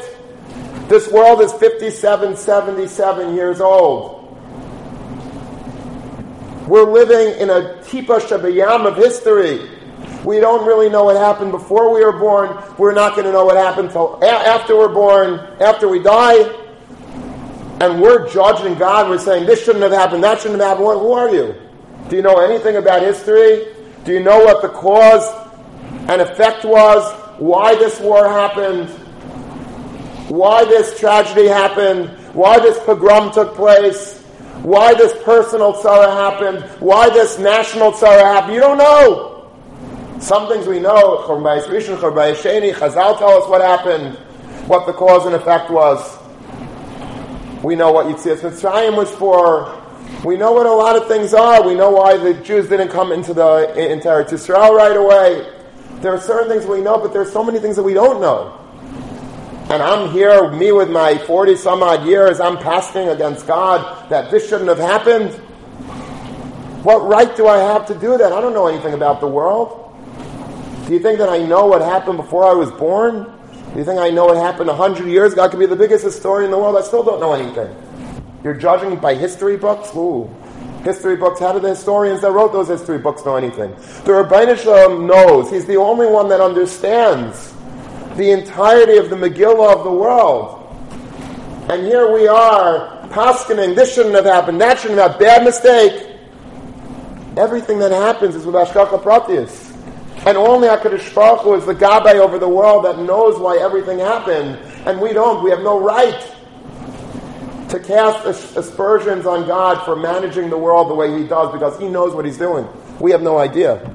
[0.89, 4.19] This world is 57, 77 years old.
[6.67, 9.69] We're living in a tipa shabayam of history.
[10.23, 12.57] We don't really know what happened before we were born.
[12.77, 16.59] We're not going to know what happened until a- after we're born, after we die.
[17.81, 19.09] And we're judging God.
[19.09, 20.99] We're saying this shouldn't have happened, that shouldn't have happened.
[20.99, 21.55] Who are you?
[22.07, 23.67] Do you know anything about history?
[24.05, 25.25] Do you know what the cause
[26.09, 28.89] and effect was, why this war happened,
[30.29, 34.21] why this tragedy happened, why this pogrom took place,
[34.62, 38.53] why this personal tzara happened, why this national tzara happened.
[38.53, 39.32] You don't know.
[40.23, 41.17] Some things we know.
[41.27, 44.15] Chazal tell us what happened,
[44.69, 46.17] what the cause and effect was.
[47.62, 49.83] We know what Yitzias Mitzrayim was for.
[50.23, 51.62] We know what a lot of things are.
[51.67, 55.45] We know why the Jews didn't come into the into Eretz Yisrael right away.
[55.99, 58.57] There are certain things we know, but there's so many things that we don't know.
[59.69, 64.31] And I'm here, me with my 40 some odd years, I'm passing against God that
[64.31, 65.33] this shouldn't have happened.
[66.86, 68.31] What right do I have to do that?
[68.31, 69.82] I don't know anything about the world.
[70.93, 73.23] Do you think that I know what happened before I was born?
[73.23, 75.41] Do you think I know what happened 100 years ago?
[75.41, 76.77] I could be the biggest historian in the world.
[76.77, 77.75] I still don't know anything.
[78.43, 79.89] You're judging by history books?
[79.95, 80.29] Ooh
[80.84, 81.39] history books.
[81.39, 83.71] How do the historians that wrote those history books know anything?
[84.03, 85.49] The Shel knows.
[85.49, 87.56] He's the only one that understands
[88.15, 90.60] the entirety of the Megillah of the world.
[91.71, 96.17] And here we are, paskening, this shouldn't have happened, that shouldn't have happened, bad mistake.
[97.36, 99.62] Everything that happens is with Ashkacha Pratis.
[100.25, 103.99] And only HaKadosh Baruch Hu is the Gabbai over the world that knows why everything
[103.99, 104.57] happened.
[104.88, 105.43] And we don't.
[105.43, 106.31] We have no right
[107.67, 111.89] to cast aspersions on God for managing the world the way He does because He
[111.89, 112.65] knows what He's doing.
[113.01, 113.93] We have no idea.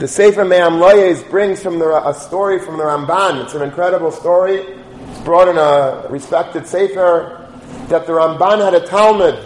[0.00, 3.44] The Sefer Me'am Loyes brings from the, a story from the Ramban.
[3.44, 4.56] It's an incredible story.
[4.56, 7.48] It's brought in a respected Sefer
[7.88, 9.44] that the Ramban had a talmid,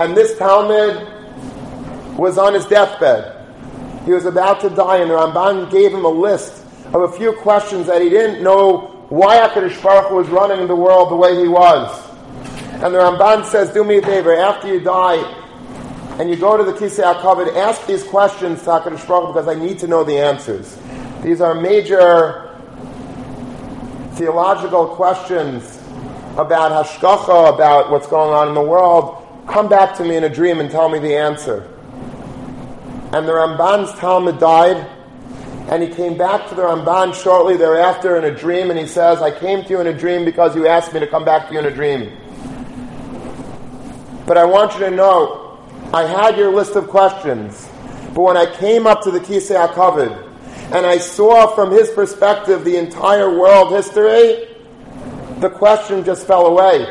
[0.00, 1.13] and this talmid
[2.16, 3.32] was on his deathbed.
[4.04, 7.32] He was about to die, and the Ramban gave him a list of a few
[7.32, 11.48] questions that he didn't know why HaKadosh Baruch was running the world the way he
[11.48, 12.10] was.
[12.74, 15.22] And the Ramban says, do me a favor, after you die,
[16.18, 19.54] and you go to the Kisei HaKavod, ask these questions to HaKadosh Baruch because I
[19.54, 20.78] need to know the answers.
[21.22, 22.54] These are major
[24.12, 25.80] theological questions
[26.36, 29.26] about hashkacha, about what's going on in the world.
[29.48, 31.73] Come back to me in a dream and tell me the answer.
[33.14, 34.90] And the Ramban's talmid died,
[35.70, 39.22] and he came back to the Ramban shortly thereafter in a dream, and he says,
[39.22, 41.52] I came to you in a dream because you asked me to come back to
[41.52, 42.10] you in a dream.
[44.26, 47.68] But I want you to know, I had your list of questions,
[48.14, 52.64] but when I came up to the Kisei HaKavod, and I saw from his perspective
[52.64, 54.48] the entire world history,
[55.38, 56.84] the question just fell away.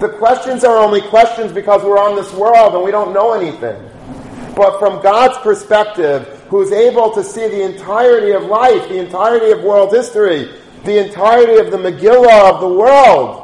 [0.00, 3.93] The questions are only questions because we're on this world and we don't know anything.
[4.54, 9.62] But from God's perspective, who's able to see the entirety of life, the entirety of
[9.62, 10.48] world history,
[10.84, 13.40] the entirety of the Megillah of the world,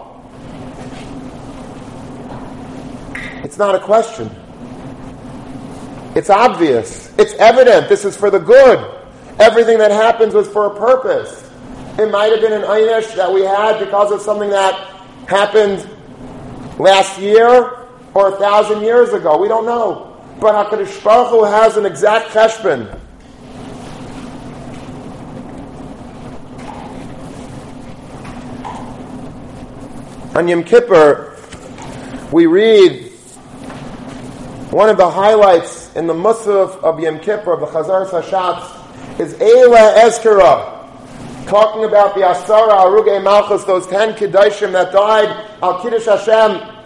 [3.45, 4.31] it's not a question.
[6.15, 7.13] It's obvious.
[7.19, 7.89] It's evident.
[7.89, 8.79] This is for the good.
[9.41, 11.51] Everything that happens was for a purpose.
[11.99, 14.75] It might have been an einish that we had because of something that
[15.29, 15.89] happened
[16.79, 19.39] last year or a thousand years ago.
[19.39, 20.10] We don't know.
[20.41, 22.99] But HaKadosh Baruch Hu has an exact cheshbon.
[30.35, 31.37] On Yom Kippur,
[32.33, 33.11] we read
[34.71, 39.35] one of the highlights in the Musaf of Yom Kippur, of the Chazaras Hashatz, is
[39.35, 45.29] Eila Ezkara, talking about the Asara Harugei Malchus, those ten Kedoshim that died
[45.63, 46.80] al Kiddush Hashem,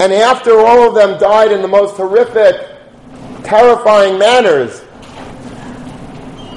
[0.00, 2.54] and after all of them died in the most horrific,
[3.44, 4.80] terrifying manners.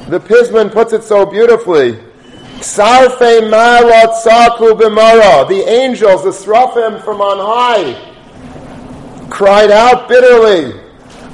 [0.10, 1.94] The Pisman puts it so beautifully.
[2.60, 7.96] Sarfe Marat Saku Bimara, the angels, the Srafim from on high,
[9.30, 10.80] cried out bitterly,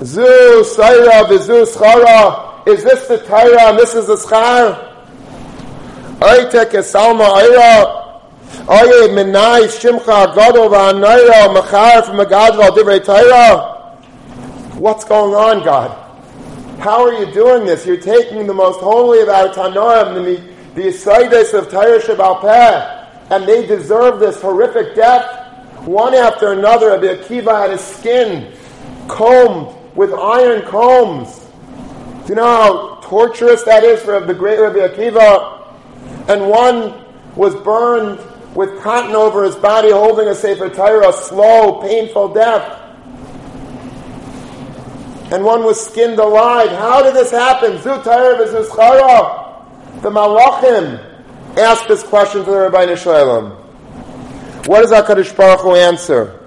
[0.06, 4.94] Zu Saira Vizu Schara, is this the Torah and this is the Schar?
[6.20, 8.07] Oitek Esalma Oira,
[8.70, 9.08] Oye
[9.68, 10.34] Shimcha
[11.54, 12.02] Machar.
[14.80, 16.04] What's going on, God?
[16.80, 17.86] How are you doing this?
[17.86, 20.38] You're taking the most holy of our Tannaim, the,
[20.76, 25.26] the Yisaides of Torah Shabbal Peh, and they deserve this horrific death.
[25.86, 28.54] One after another, Rabbi Akiva had his skin
[29.08, 31.40] combed with iron combs.
[32.26, 35.74] Do you know how torturous that is for the great Rabbi Akiva?
[36.30, 37.04] And one
[37.36, 38.20] was burned
[38.58, 42.82] with cotton over his body holding a Sefer Torah, a slow, painful death.
[45.32, 46.70] And one was skinned alive.
[46.70, 47.78] How did this happen?
[47.78, 48.36] Zu Torah
[50.02, 54.66] The Malachim asked this question to the Ribono Shel Olam.
[54.66, 56.40] What does HaKadosh Baruch Hu answer?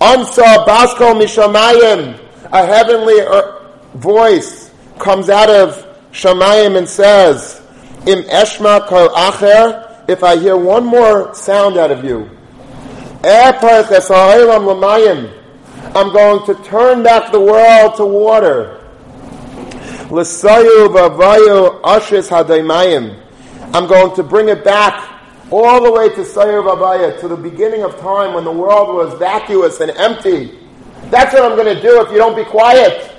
[0.00, 2.20] Ansa Baskol Mishamayim,
[2.52, 7.60] a heavenly er, voice comes out of Shamayim and says,
[8.06, 12.30] Im Eshma Kol Acher, if I hear one more sound out of you,
[15.94, 18.84] I'm going to turn back the world to water.
[23.74, 25.12] I'm going to bring it back
[25.50, 29.80] all the way to Vavaya, to the beginning of time when the world was vacuous
[29.80, 30.58] and empty.
[31.10, 33.12] That's what I'm going to do if you don't be quiet.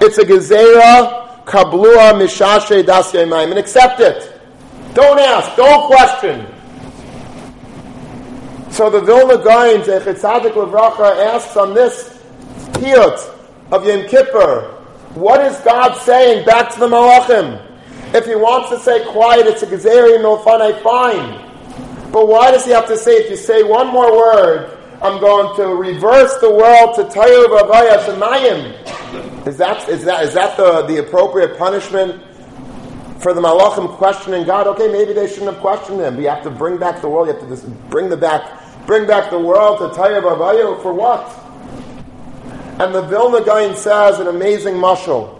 [0.00, 3.50] It's a gezerah kablua mishashe das yamayim.
[3.50, 4.40] And accept it.
[4.94, 5.56] Don't ask.
[5.56, 6.46] Don't question.
[8.70, 12.22] So the Vilna Gaon, Zecher Tzadik Livracha, asks on this
[12.72, 13.18] piyut
[13.72, 14.74] of Yom Kippur,
[15.14, 17.64] what is God saying back to the Malachim?
[18.14, 22.12] If he wants to say quiet, it's a gezerah milafanai, fine.
[22.12, 25.54] But why does he have to say, if you say one more word, I'm going
[25.54, 29.46] to reverse the world to Tohu Vavohu Shemayim.
[29.46, 32.20] Is that, is that, is that the, the appropriate punishment
[33.22, 34.66] for the Malachim questioning God?
[34.66, 36.16] Okay, maybe they shouldn't have questioned him.
[36.16, 37.28] But you have to bring back the world.
[37.28, 41.30] You have to bring the back, bring back the world to Tohu Vavohu for what?
[42.80, 45.36] And the Vilna Gaon says an amazing mashal.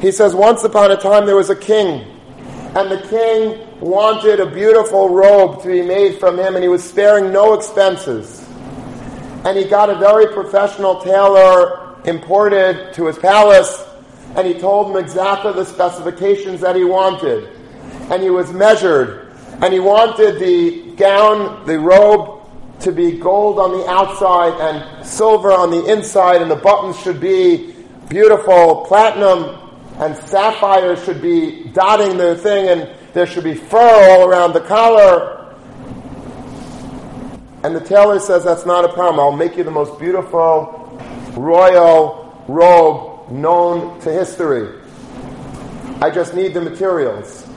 [0.00, 2.06] He says, once upon a time there was a king,
[2.74, 6.82] and the king wanted a beautiful robe to be made from him, and he was
[6.82, 8.41] sparing no expenses
[9.44, 13.84] and he got a very professional tailor imported to his palace,
[14.36, 17.48] and he told him exactly the specifications that he wanted.
[18.10, 22.40] And he was measured, and he wanted the gown, the robe,
[22.80, 27.20] to be gold on the outside and silver on the inside, and the buttons should
[27.20, 27.74] be
[28.08, 29.58] beautiful platinum,
[29.98, 33.78] and sapphires should be dotting the thing, and there should be fur
[34.10, 35.31] all around the collar
[37.64, 39.20] and the tailor says, That's not a problem.
[39.20, 40.98] I'll make you the most beautiful
[41.36, 44.80] royal robe known to history.
[46.00, 47.48] I just need the materials.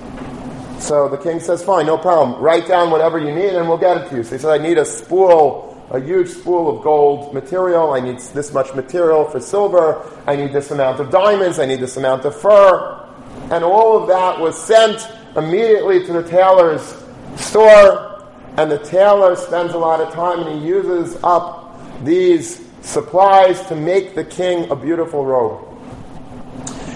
[0.79, 2.41] So the king says, Fine, no problem.
[2.41, 4.23] Write down whatever you need and we'll get it to you.
[4.23, 7.93] So he says, I need a spool a huge spool of gold material.
[7.93, 10.01] I need this much material for silver.
[10.25, 11.59] I need this amount of diamonds.
[11.59, 13.07] I need this amount of fur.
[13.51, 16.95] And all of that was sent immediately to the tailor's
[17.35, 18.14] store.
[18.57, 23.75] And the tailor spends a lot of time and he uses up these supplies to
[23.75, 25.65] make the king a beautiful robe.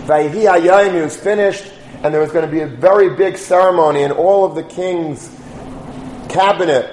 [0.08, 1.72] Hayayim, was finished,
[2.04, 5.30] and there was going to be a very big ceremony, and all of the king's
[6.30, 6.92] cabinet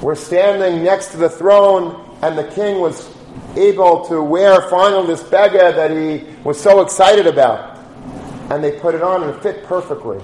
[0.00, 3.10] were standing next to the throne, and the king was
[3.56, 7.78] able to wear finally this beggar that he was so excited about.
[8.50, 10.20] And they put it on and it fit perfectly.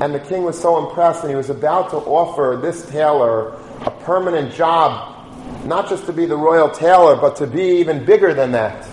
[0.00, 3.90] And the king was so impressed, and he was about to offer this tailor a
[3.90, 5.14] permanent job,
[5.64, 8.86] not just to be the royal tailor, but to be even bigger than that.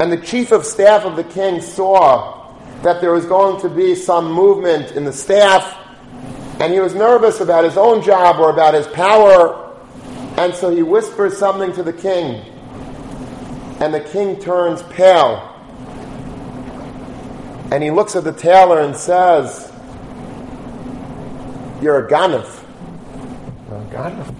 [0.00, 3.94] And the chief of staff of the king saw that there was going to be
[3.94, 5.78] some movement in the staff,
[6.60, 9.74] and he was nervous about his own job or about his power,
[10.36, 12.44] and so he whispers something to the king,
[13.80, 15.51] and the king turns pale.
[17.72, 19.72] And he looks at the tailor and says,
[21.80, 22.62] You're a ganif.
[23.70, 24.34] I'm a ganif.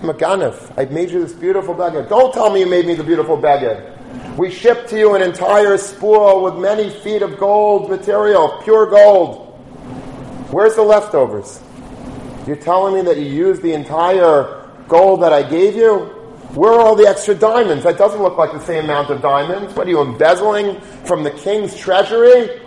[0.00, 0.72] I'm a ganif.
[0.78, 2.04] I made you this beautiful beggar.
[2.04, 3.98] Don't tell me you made me the beautiful beggar.
[4.36, 9.48] We shipped to you an entire spool with many feet of gold material, pure gold.
[10.52, 11.60] Where's the leftovers?
[12.46, 16.19] You're telling me that you used the entire gold that I gave you?
[16.54, 17.84] Where are all the extra diamonds?
[17.84, 19.72] That doesn't look like the same amount of diamonds.
[19.74, 22.58] What are you embezzling from the king's treasury?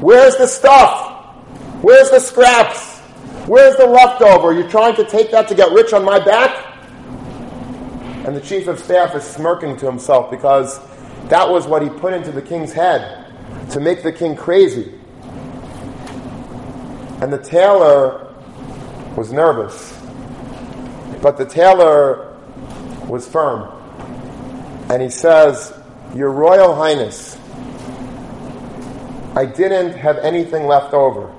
[0.00, 1.36] Where's the stuff?
[1.82, 2.98] Where's the scraps?
[3.46, 4.54] Where's the leftover?
[4.54, 6.64] You're trying to take that to get rich on my back?
[8.26, 10.80] And the chief of staff is smirking to himself because
[11.28, 13.30] that was what he put into the king's head
[13.72, 14.94] to make the king crazy.
[17.20, 18.34] And the tailor
[19.14, 19.92] was nervous.
[21.20, 22.33] But the tailor
[23.08, 23.70] was firm.
[24.90, 25.72] And he says,
[26.14, 27.38] Your Royal Highness,
[29.36, 31.32] I didn't have anything left over.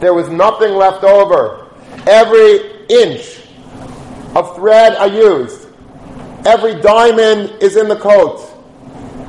[0.00, 1.68] There was nothing left over.
[2.06, 3.40] Every inch
[4.34, 5.70] of thread I used
[6.44, 8.48] Every diamond is in the coat.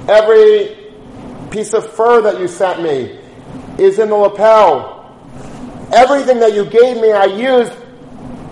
[0.08, 0.78] Every
[1.50, 3.20] piece of fur that you sent me
[3.78, 5.14] is in the lapel.
[5.92, 7.74] Everything that you gave me, I used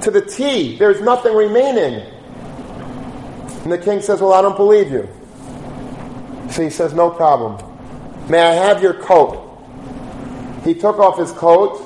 [0.01, 0.77] to the T.
[0.77, 2.05] There's nothing remaining.
[3.63, 5.07] And the king says, Well, I don't believe you.
[6.49, 7.57] So he says, No problem.
[8.29, 9.45] May I have your coat?
[10.63, 11.85] He took off his coat.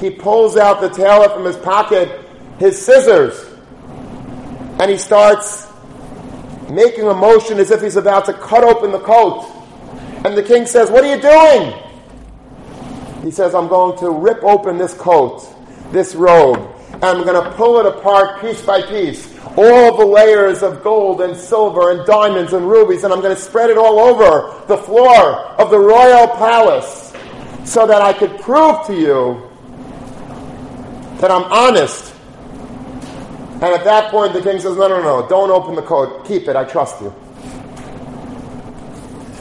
[0.00, 2.24] He pulls out the tailor from his pocket,
[2.58, 3.44] his scissors,
[4.78, 5.66] and he starts
[6.70, 9.44] making a motion as if he's about to cut open the coat.
[10.24, 11.74] And the king says, What are you doing?
[13.22, 15.46] He says, I'm going to rip open this coat,
[15.90, 19.34] this robe, and I'm going to pull it apart piece by piece.
[19.56, 23.40] All the layers of gold and silver and diamonds and rubies, and I'm going to
[23.40, 27.12] spread it all over the floor of the royal palace
[27.64, 29.50] so that I could prove to you
[31.20, 32.14] that I'm honest
[33.60, 36.24] and at that point, the king says, No, no, no, don't open the code.
[36.26, 36.54] Keep it.
[36.54, 37.10] I trust you.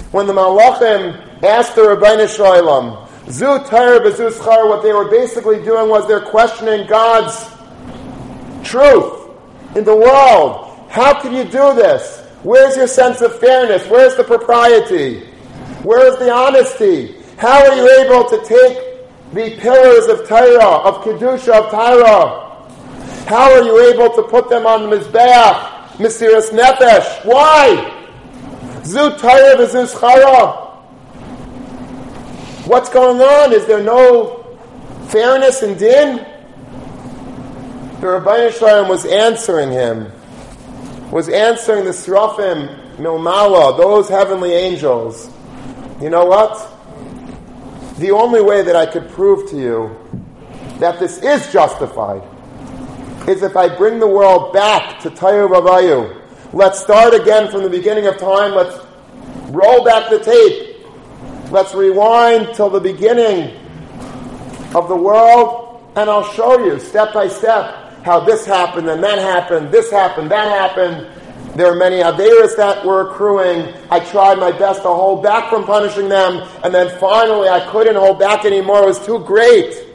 [0.09, 5.63] When the Malachim asked the Ribono Shel Olam, Zu Bezu Schar, what they were basically
[5.63, 7.49] doing was they're questioning God's
[8.63, 9.29] truth
[9.75, 10.87] in the world.
[10.89, 12.21] How can you do this?
[12.43, 13.87] Where's your sense of fairness?
[13.87, 15.25] Where's the propriety?
[15.83, 17.15] Where's the honesty?
[17.37, 18.87] How are you able to take
[19.33, 22.47] the pillars of Torah, of Kedusha, of Torah,
[23.27, 27.25] how are you able to put them on the Mizbeach, Mesiris Nefesh?
[27.25, 27.93] Why?
[28.85, 29.57] Zu Torah
[32.67, 33.53] What's going on?
[33.53, 34.57] Is there no
[35.07, 36.17] fairness in din?
[38.01, 40.11] The Ribono Shel Olam was answering him,
[41.09, 45.29] was answering the Srafim Milmala, those heavenly angels.
[46.01, 46.57] You know what?
[47.99, 49.97] The only way that I could prove to you
[50.79, 52.21] that this is justified
[53.29, 56.21] is if I bring the world back to Tohu Vavohu.
[56.51, 58.53] Let's start again from the beginning of time.
[58.53, 58.77] Let's
[59.51, 60.66] roll back the tape.
[61.51, 63.55] Let's rewind till the beginning
[64.75, 69.19] of the world, and I'll show you step by step how this happened and that
[69.19, 71.07] happened, this happened, that happened.
[71.57, 73.73] There are many Averas that were accruing.
[73.89, 77.95] I tried my best to hold back from punishing them, and then finally I couldn't
[77.95, 78.83] hold back anymore.
[78.83, 79.87] It was too great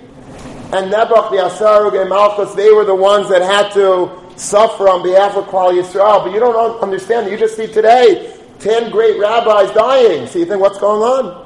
[0.72, 5.03] and Nebuch the Asarug and Malchus, they were the ones that had to suffer on
[5.03, 6.24] behalf of Klal Yisrael.
[6.24, 7.30] But you don't understand.
[7.30, 8.32] You just see today
[8.62, 10.26] ten great rabbis dying.
[10.26, 11.42] So you think, what's going on?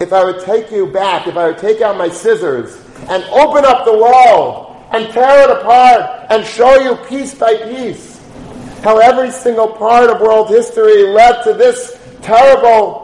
[0.00, 3.64] If I would take you back, if I would take out my scissors and open
[3.64, 8.20] up the wall and tear it apart and show you piece by piece
[8.82, 13.02] how every single part of world history led to this terrible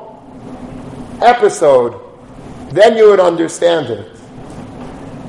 [1.22, 2.00] episode,
[2.70, 4.16] then you would understand it.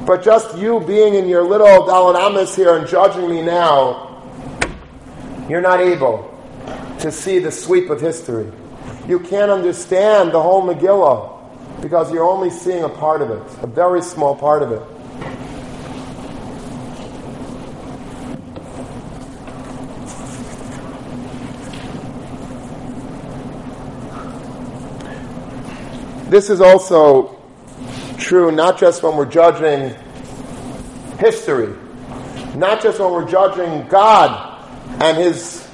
[0.06, 4.24] But just you being in your little daled amos here and judging me now,
[5.48, 6.31] you're not able
[7.02, 8.52] to see the sweep of history.
[9.08, 13.68] You can't understand the whole Megillah because you're only seeing a part of it, a
[13.68, 14.82] very small part of it.
[26.30, 27.38] This is also
[28.18, 29.94] true not just when we're judging
[31.18, 31.76] history,
[32.56, 34.64] not just when we're judging God
[35.02, 35.68] and His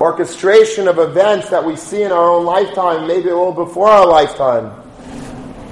[0.00, 4.06] orchestration of events that we see in our own lifetime, maybe a little before our
[4.06, 4.72] lifetime,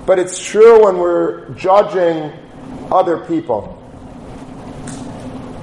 [0.06, 2.32] but it's true when we're judging
[2.90, 3.70] other people.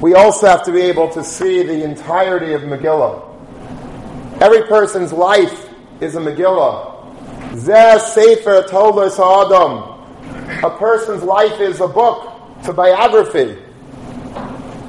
[0.02, 3.28] We also have to be able to see the entirety of Megillah.
[4.42, 6.90] Every person's life is a Megillah.
[7.54, 10.64] Zeh Sefer Toldos Adam.
[10.64, 13.58] A person's life is a book, it's a biography.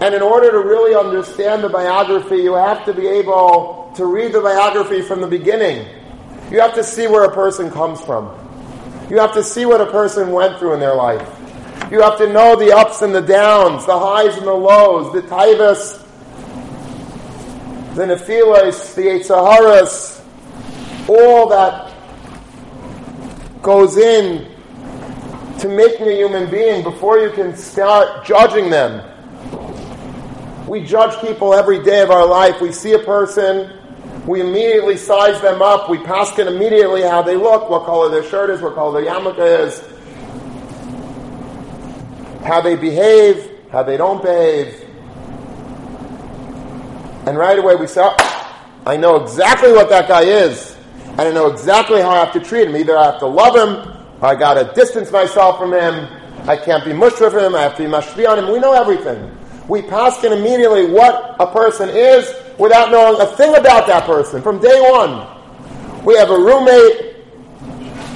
[0.03, 4.33] And in order to really understand the biography, you have to be able to read
[4.33, 5.87] the biography from the beginning.
[6.51, 8.37] You have to see where a person comes from.
[9.09, 11.23] You have to see what a person went through in their life.
[11.93, 15.23] You have to know the ups and the downs, the highs and the lows, the
[15.23, 16.05] taivas,
[17.95, 20.21] the nephilas, the etzaharas,
[21.09, 21.95] all that
[23.63, 24.51] goes in
[25.61, 29.11] to making a human being before you can start judging them.
[30.73, 32.63] We judge people every day of our life.
[32.63, 33.79] We see a person,
[34.27, 38.23] we immediately size them up, we pass in immediately how they look, what color their
[38.23, 39.85] shirt is, what color their yarmulke is,
[42.43, 44.81] how they behave, how they don't behave.
[47.27, 50.75] And right away we say, oh, I know exactly what that guy is
[51.11, 52.77] and I know exactly how I have to treat him.
[52.77, 56.09] Either I have to love him, or I got to distance myself from him.
[56.49, 57.55] I can't be mush with him.
[57.55, 58.51] I have to be mashvi on him.
[58.51, 59.41] We know everything.
[59.69, 64.43] We pass in immediately what a person is without knowing a thing about that person
[64.43, 65.27] from day one.
[66.05, 67.17] We have a roommate.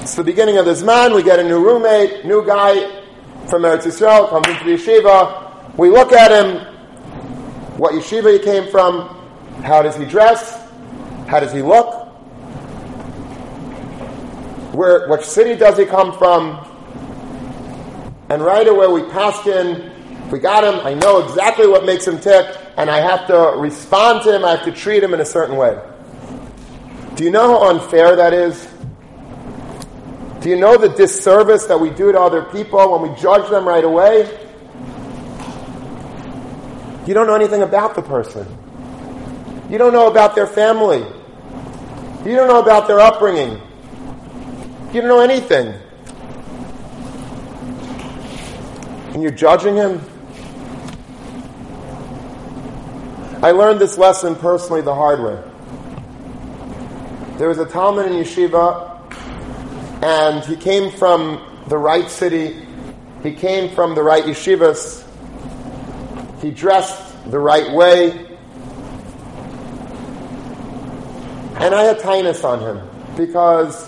[0.01, 1.13] It's the beginning of this man.
[1.13, 3.03] We get a new roommate, new guy
[3.47, 5.77] from Eretz Yisrael, comes into the yeshiva.
[5.77, 6.57] We look at him,
[7.77, 9.07] what yeshiva he came from,
[9.63, 10.69] how does he dress,
[11.27, 12.07] how does he look,
[14.73, 16.63] where, which city does he come from?
[18.29, 19.91] And right away we pass in,
[20.31, 24.23] we got him, I know exactly what makes him tick, and I have to respond
[24.23, 25.79] to him, I have to treat him in a certain way.
[27.15, 28.67] Do you know how unfair that is?
[30.41, 33.67] Do you know the disservice that we do to other people when we judge them
[33.67, 34.25] right away?
[37.07, 38.45] You don't know anything about the person.
[39.69, 40.99] You don't know about their family.
[42.25, 43.61] You don't know about their upbringing.
[44.93, 45.73] You don't know anything.
[49.13, 50.01] And you're judging him?
[53.41, 55.39] I learned this lesson personally the hard way.
[57.37, 62.65] There was a Talmid in yeshiva, and he came from the right city.
[63.21, 65.05] He came from the right yeshivas.
[66.41, 68.09] He dressed the right way.
[71.59, 73.87] And I had tinus on him because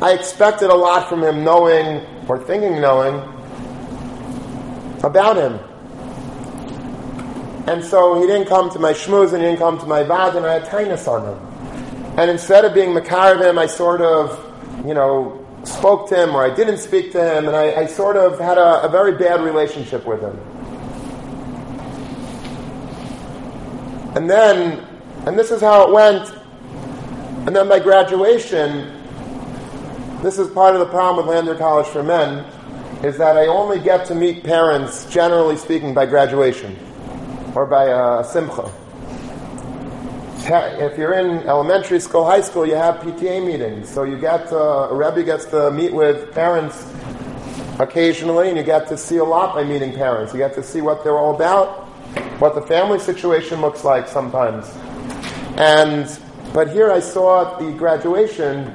[0.00, 3.16] I expected a lot from him knowing, or thinking knowing,
[5.02, 5.58] about him.
[7.66, 10.36] And so he didn't come to my shmooze and he didn't come to my vad,
[10.36, 12.16] and I had tinus on him.
[12.16, 14.38] And instead of being makar him, I sort of,
[14.86, 18.16] you know, spoke to him or I didn't speak to him, and I, I sort
[18.16, 20.38] of had a, a very bad relationship with him.
[24.14, 24.86] And then,
[25.26, 26.32] and this is how it went.
[27.46, 28.92] And then by graduation,
[30.22, 32.44] this is part of the problem with Lander College for Men,
[33.04, 36.78] is that I only get to meet parents, generally speaking, by graduation
[37.56, 38.70] or by uh, simcha.
[40.48, 44.56] If you're in elementary school, high school, you have PTA meetings, so you get to,
[44.56, 46.86] a rebbe gets to meet with parents
[47.80, 50.34] occasionally, and you get to see a lot by meeting parents.
[50.34, 51.86] You get to see what they're all about,
[52.40, 54.68] what the family situation looks like sometimes.
[55.56, 56.06] And
[56.52, 58.72] but here I saw at the graduation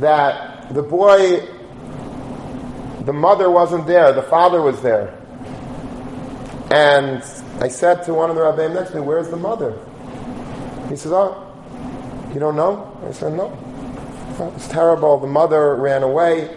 [0.00, 1.46] that the boy,
[3.06, 5.18] the mother wasn't there, the father was there.
[6.70, 7.22] And
[7.60, 9.72] I said to one of the rabbis next to me, Where's the mother?
[10.88, 11.42] He says, Oh,
[12.34, 12.98] you don't know?
[13.06, 13.56] I said, No.
[14.56, 15.18] It's terrible.
[15.18, 16.50] The mother ran away.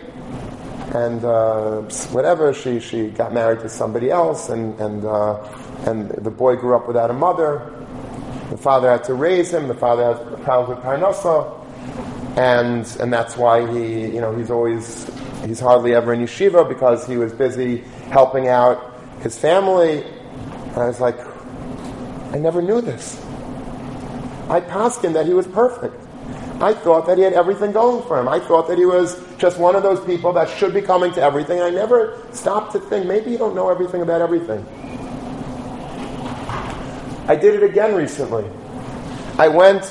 [0.93, 1.81] and uh,
[2.11, 2.53] whatever.
[2.53, 5.35] She she got married to somebody else, and and uh,
[5.85, 7.71] and the boy grew up without a mother.
[8.49, 9.67] The father had to raise him.
[9.67, 15.09] The father had problems with parnasa, and and that's why he you know he's always
[15.45, 17.77] he's hardly ever in yeshiva because he was busy
[18.11, 20.03] helping out his family.
[20.79, 21.19] And I was like,
[22.33, 23.21] I never knew this.
[24.49, 25.93] I passed him that he was perfect.
[26.61, 28.29] I thought that he had everything going for him.
[28.29, 31.21] I thought that he was just one of those people that should be coming to
[31.21, 31.59] everything.
[31.59, 34.65] I never stopped to think, maybe you don't know everything about everything.
[37.27, 38.49] I did it again recently.
[39.37, 39.83] I went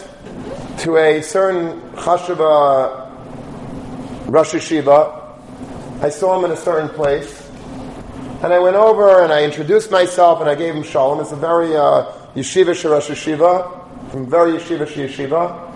[0.79, 3.11] to a certain Chashava
[4.27, 6.03] Rosh Hashiva.
[6.03, 7.48] I saw him in a certain place.
[8.43, 11.21] And I went over and I introduced myself and I gave him shalom.
[11.21, 15.69] It's a very uh, yeshiva Rosh Hashiva, from very yeshiva yeshiva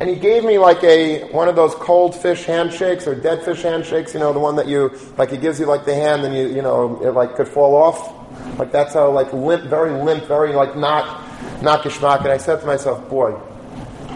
[0.00, 3.62] and he gave me like a one of those cold fish handshakes or dead fish
[3.62, 4.14] handshakes.
[4.14, 5.30] You know, the one that you like.
[5.30, 8.58] He gives you like the hand, and you you know it like could fall off.
[8.58, 11.22] Like that's how like limp, very limp, very like not
[11.62, 12.20] not geschmack.
[12.20, 13.38] And I said to myself, boy,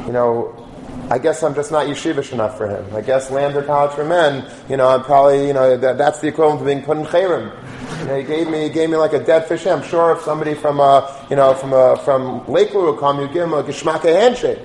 [0.07, 0.61] you know.
[1.11, 2.97] I guess I'm just not yeshivish enough for him.
[2.97, 6.29] I guess Lander College for Men, you know, I'm probably, you know, that, that's the
[6.29, 7.53] equivalent of being put in chayrim.
[8.01, 9.67] You know, he gave me, he gave me like a dead fish.
[9.67, 13.29] I'm sure if somebody from, uh, you know, from, uh, from Lakewood would come, you
[13.29, 14.59] give him a geschmacka handshake.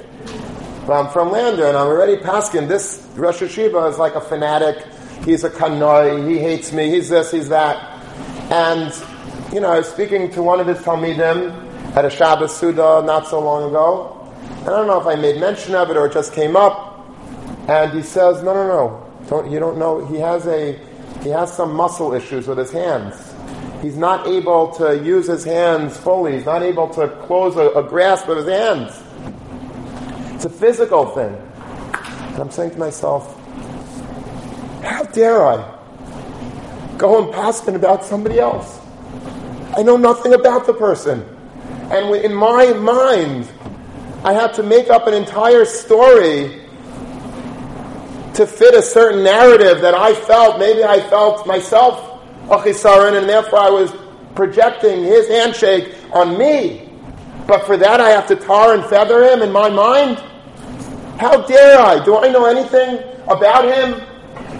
[0.86, 2.68] But I'm from Lander, and I'm already paskin.
[2.68, 4.86] This Rosh Hashiva is like a fanatic.
[5.24, 6.28] He's a kanoi.
[6.28, 6.90] He hates me.
[6.90, 7.32] He's this.
[7.32, 7.78] He's that.
[8.52, 8.92] And
[9.54, 13.28] you know, I was speaking to one of his talmidim at a Shabbos Suda not
[13.28, 14.16] so long ago.
[14.60, 17.08] And I don't know if I made mention of it or it just came up.
[17.68, 19.06] And he says, "No, no, no.
[19.28, 20.06] Don't you don't know?
[20.08, 20.80] He has a
[21.22, 23.16] he has some muscle issues with his hands."
[23.82, 26.34] He's not able to use his hands fully.
[26.34, 29.02] He's not able to close a, a grasp of his hands.
[30.36, 31.34] It's a physical thing.
[32.34, 33.36] And I'm saying to myself,
[34.84, 35.78] how dare I
[36.98, 38.80] go and paskin about somebody else?
[39.78, 41.24] I know nothing about the person.
[41.90, 43.50] And in my mind,
[44.24, 46.69] I had to make up an entire story
[48.40, 53.60] to fit a certain narrative that I felt, maybe I felt myself achisaron, and therefore
[53.60, 53.94] I was
[54.34, 56.90] projecting his handshake on me.
[57.48, 60.20] But for that I have to tar and feather him in my mind?
[61.20, 62.02] How dare I?
[62.06, 64.08] Do I know anything about him?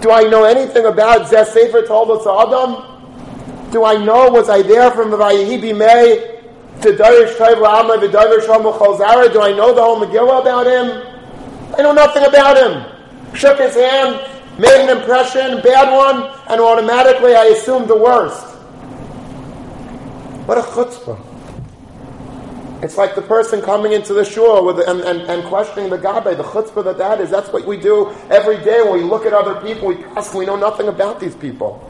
[0.02, 3.72] Do I know anything about Zeh Sefer Toldos Adam?
[3.72, 8.44] Do I know, was I there from the Vayihi Bimei to Darish Taiv La'amah V'Darish
[8.44, 9.32] Shlomo Cholzara?
[9.32, 11.74] Do I know the whole Megillah about him?
[11.78, 12.89] I know nothing about him.
[13.34, 14.20] Shook his hand,
[14.58, 18.44] made an impression, bad one, and automatically I assumed the worst.
[20.46, 21.26] What a chutzpah.
[22.82, 26.24] It's like the person coming into the shul with, and, and, and questioning the gabe,
[26.24, 27.30] the chutzpah that that is.
[27.30, 29.88] That's what we do every day when we look at other people.
[29.88, 31.86] We ask, we know nothing about these people.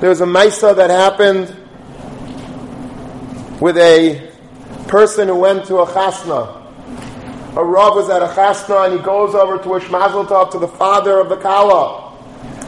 [0.00, 1.56] There was a Maisa that happened
[3.60, 4.33] with a
[4.94, 6.46] person who went to a chasna.
[7.56, 10.60] A Rav was at a chasna and he goes over to wish mazel tov to
[10.60, 12.14] the father of the kala.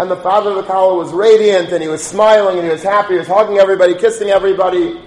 [0.01, 2.83] And the father of the Kala was radiant and he was smiling and he was
[2.83, 4.99] happy, he was hugging everybody, kissing everybody.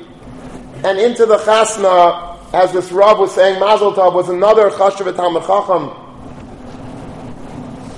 [0.85, 5.45] And into the chasna, as this Rav was saying, Mazel Tov, was another Chashav Talmid
[5.45, 5.91] Chacham.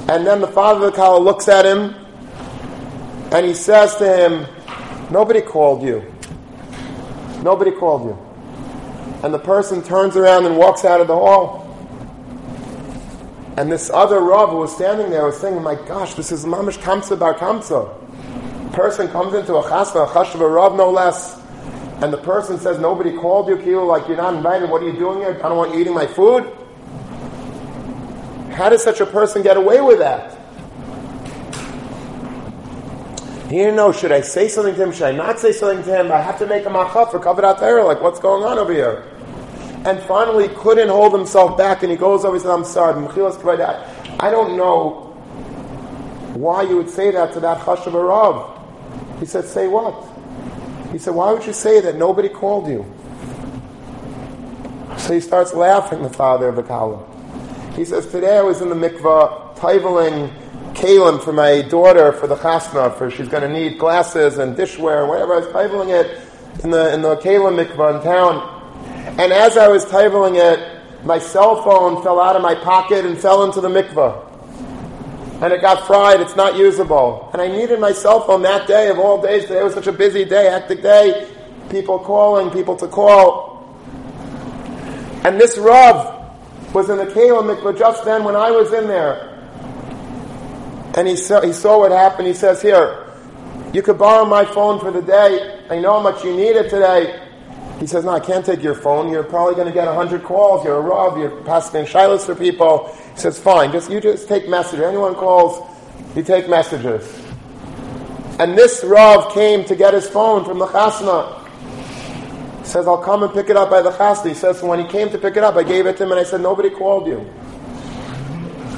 [0.10, 1.94] And then the father of the Kala looks at him
[3.32, 4.48] and he says to him,
[5.12, 6.12] Nobody called you.
[7.44, 8.31] Nobody called you.
[9.24, 11.68] And the person turns around and walks out of the hall.
[13.58, 16.78] And this other Rav who was standing there was saying, my gosh, this is mamish
[16.80, 17.98] kamsa bar kamsa.
[18.74, 21.40] Person comes into a chasna, a chashva Rav no less,
[22.02, 24.98] and the person says, nobody called you, Kilo, like you're not invited, what are you
[24.98, 25.40] doing here?
[25.44, 26.52] I don't want you eating my food.
[28.54, 30.41] How does such a person get away with that?
[33.52, 34.92] He didn't know, should I say something to him?
[34.94, 36.12] Should I not say something to him?
[36.12, 39.12] I have to make a machaf for Kavod Like, what's going on over here?
[39.86, 42.94] and finally couldn't hold himself back, and he goes over and says, I'm sorry,
[44.20, 45.08] I don't know
[46.36, 48.60] why you would say that to that Chashav Rav.
[49.20, 50.08] He said, say what?
[50.92, 52.86] He said, why would you say that nobody called you?
[54.98, 57.04] So he starts laughing, the father of the Kala.
[57.76, 60.32] He says, today I was in the mikvah, taiveling
[60.74, 65.02] kalim for my daughter for the chasna, for she's going to need glasses and dishware
[65.02, 65.34] and whatever.
[65.34, 68.60] I was taiveling it in the, in the kalim mikvah town.
[69.20, 73.18] And as I was tabling it, my cell phone fell out of my pocket and
[73.18, 74.28] fell into the mikveh.
[75.42, 77.30] And it got fried, it's not usable.
[77.34, 79.44] And I needed my cell phone that day of all days.
[79.44, 81.28] Today was such a busy day, hectic day.
[81.70, 83.68] People calling, people to call.
[85.24, 89.31] And this Rav was in the Keilim mikvah just then when I was in there.
[90.96, 92.28] And he saw, he saw what happened.
[92.28, 93.08] He says, Here,
[93.74, 95.66] you could borrow my phone for the day.
[95.70, 97.28] I know how much you need it today.
[97.80, 99.10] He says, No, I can't take your phone.
[99.10, 100.66] You're probably going to get 100 calls.
[100.66, 101.18] You're a Rav.
[101.18, 102.94] You're passing shilas for people.
[103.14, 103.72] He says, Fine.
[103.72, 104.82] Just, you just take messages.
[104.82, 105.68] Anyone calls,
[106.16, 107.22] you take messages.
[108.38, 111.40] And this Rav came to get his phone from the Chasna.
[112.60, 114.28] He says, I'll come and pick it up by the Chasna.
[114.28, 116.20] He says, when he came to pick it up, I gave it to him and
[116.20, 117.32] I said, Nobody called you.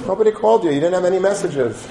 [0.05, 0.69] Nobody called you.
[0.69, 1.87] You didn't have any messages.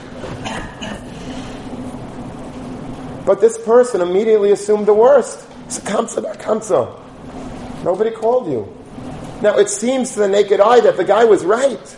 [3.25, 5.47] But this person immediately assumed the worst.
[5.67, 7.85] It's a kamsa kamsa.
[7.85, 8.77] Nobody called you.
[9.43, 11.97] Now it seems to the naked eye that the guy was right.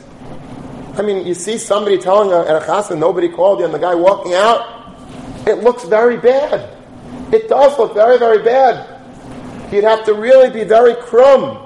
[0.97, 3.95] I mean, you see somebody telling a, at a nobody called you, and the guy
[3.95, 4.97] walking out.
[5.47, 6.71] It looks very bad.
[7.33, 8.93] It does look very, very bad.
[9.73, 11.59] You'd have to really be very crumb.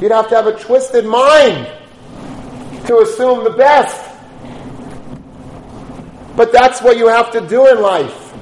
[0.00, 1.66] You'd have to have a twisted mind
[2.86, 4.05] to assume the best.
[6.36, 8.34] But that's what you have to do in life.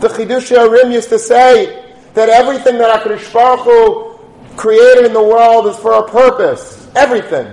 [0.00, 5.22] The Chiddushei HaRim used to say that everything that HaKadosh Baruch Hu created in the
[5.22, 6.88] world is for a purpose.
[6.96, 7.52] Everything.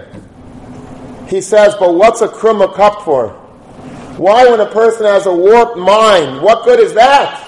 [1.28, 3.30] He says, but what's a krum a cup for?
[4.18, 7.43] Why, when a person has a warped mind, what good is that?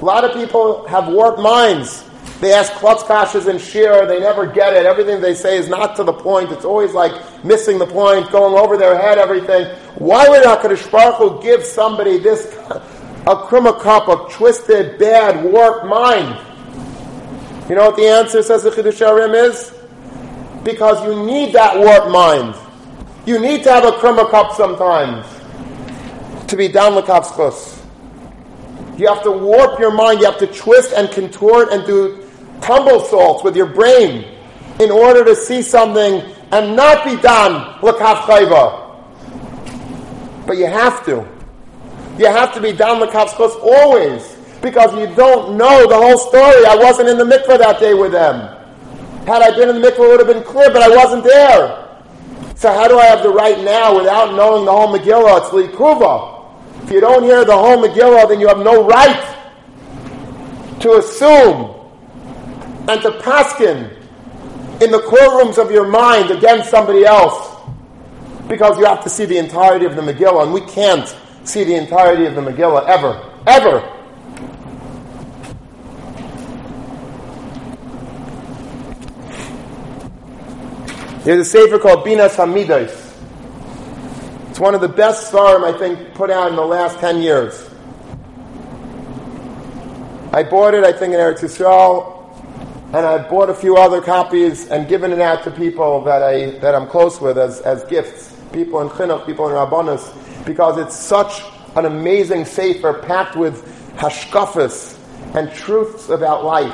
[0.00, 2.03] A lot of people have warped minds.
[2.44, 4.84] They ask klutzkashes and shir, they never get it.
[4.84, 6.52] Everything they say is not to the point.
[6.52, 9.74] It's always like missing the point, going over their head, everything.
[9.94, 15.86] Why would HaKadosh Baruch Hu give somebody this, a krima cup of twisted, bad, warped
[15.86, 16.38] mind?
[17.70, 19.72] You know what the answer, says the Chiddushei HaRim, is?
[20.64, 22.56] Because you need that warped mind.
[23.24, 25.24] You need to have a krima cup sometimes
[26.48, 27.82] to be down lekavskos.
[28.98, 30.20] You have to warp your mind.
[30.20, 32.23] You have to twist and contort and do
[32.60, 34.24] tumble salts with your brain
[34.80, 38.80] in order to see something and not be done l'kaf chayva.
[40.46, 41.26] But you have to.
[42.18, 46.64] You have to be done l'kaf chos always because you don't know the whole story.
[46.66, 48.36] I wasn't in the mikveh that day with them.
[49.26, 51.84] Had I been in the mikveh, it would have been clear, but I wasn't there.
[52.56, 55.40] So how do I have the right now without knowing the whole Megillah?
[55.40, 56.82] It's likuva.
[56.84, 59.36] If you don't hear the whole Megillah, then you have no right
[60.80, 61.74] to assume
[62.88, 63.90] and to paskin
[64.82, 67.54] in the courtrooms of your mind against somebody else
[68.48, 71.74] because you have to see the entirety of the Megillah, and we can't see the
[71.74, 73.30] entirety of the Megillah ever.
[73.46, 73.90] Ever.
[81.24, 83.00] There's a sefer called Binas Hamidos.
[84.50, 87.70] It's one of the best Svarim, I think, put out in the last 10 years.
[90.34, 92.13] I bought it, I think, in Eretz Yisrael
[92.94, 96.50] and I've bought a few other copies and given it out to people that I
[96.60, 100.94] that I'm close with as, as gifts, people in chinuch, people in rabbanis, because it's
[100.94, 101.42] such
[101.74, 103.66] an amazing sefer packed with
[103.96, 104.96] hashkafas
[105.34, 106.72] and truths about life,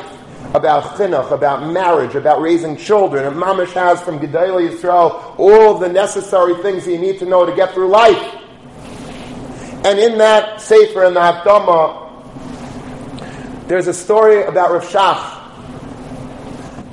[0.53, 3.25] about chinuch, about marriage, about raising children.
[3.25, 7.47] And Mamish has from Gedolei Yisrael all of the necessary things you need to know
[7.47, 8.37] to get through life.
[9.87, 12.09] And in that sefer in the Hakdama,
[13.69, 15.40] there's a story about Rav Shach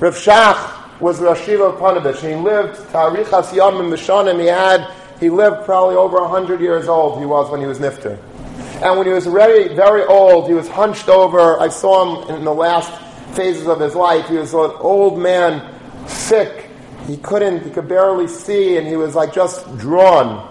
[0.00, 2.20] Rav Shach was the Rashiva of Ponevezh.
[2.20, 4.40] He lived Tarichas Yom Mishanim.
[4.40, 7.18] He had he lived probably over hundred years old.
[7.18, 8.16] He was when he was nifter,
[8.80, 11.58] and when he was very very old, he was hunched over.
[11.60, 12.92] I saw him in the last
[13.34, 14.28] phases of his life.
[14.28, 15.74] He was an old man,
[16.06, 16.70] sick.
[17.08, 17.64] He couldn't.
[17.64, 20.46] He could barely see, and he was like just drawn.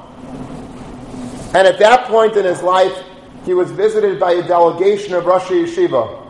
[1.55, 3.01] And at that point in his life,
[3.45, 6.25] he was visited by a delegation of Rosh Yeshiva.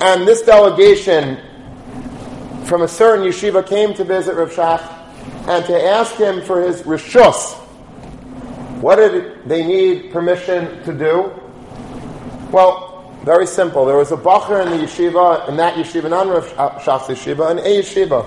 [0.00, 1.38] And this delegation
[2.66, 4.82] from a certain yeshiva came to visit Rav Shach
[5.48, 7.54] and to ask him for his rishus.
[8.80, 11.32] What did they need permission to do?
[12.50, 13.84] Well, very simple.
[13.84, 16.46] There was a bacher in the yeshiva, in that yeshiva, not Rav
[16.82, 18.24] Shach's yeshiva, in a yeshiva.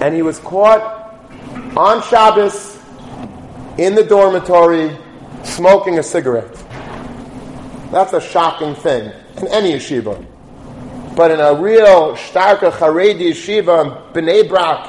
[0.00, 1.14] And he was caught
[1.76, 2.78] on Shabbos
[3.78, 4.96] in the dormitory
[5.44, 6.54] smoking a cigarette.
[7.90, 10.24] That's a shocking thing in any yeshiva.
[11.16, 14.84] But in a real starka Haredi yeshiva in Bnei Brak,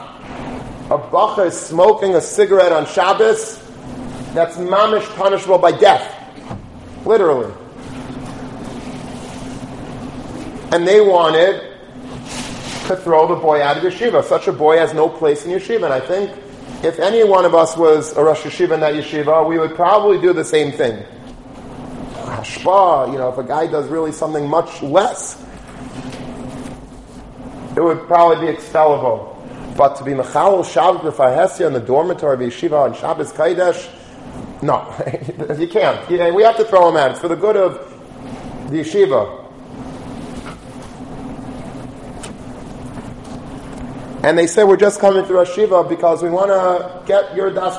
[0.91, 3.63] a bacha is smoking a cigarette on Shabbos,
[4.33, 6.13] that's mamish punishable by death.
[7.05, 7.53] Literally.
[10.73, 11.61] And they wanted
[12.87, 14.21] to throw the boy out of yeshiva.
[14.21, 15.85] Such a boy has no place in yeshiva.
[15.85, 16.29] And I think
[16.83, 20.19] if any one of us was a Rosh Yeshiva in that yeshiva, we would probably
[20.19, 21.05] do the same thing.
[22.25, 25.46] Hashpa, you know, if a guy does really something much less
[27.77, 29.35] it would probably be expellable.
[29.77, 33.87] But to be Mechalel Shabbat B'Farhesia in the dormitory of Yeshiva on Shabbos Kaidesh,
[34.63, 34.91] no,
[35.59, 36.09] you can't.
[36.09, 37.11] We have to throw him out.
[37.11, 37.73] It's for the good of
[38.71, 39.45] the yeshiva.
[44.23, 47.53] And they say we're just coming through Rosh Shiva because we want to get your
[47.53, 47.77] Das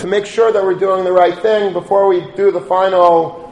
[0.00, 3.42] to make sure that we're doing the right thing before we do the final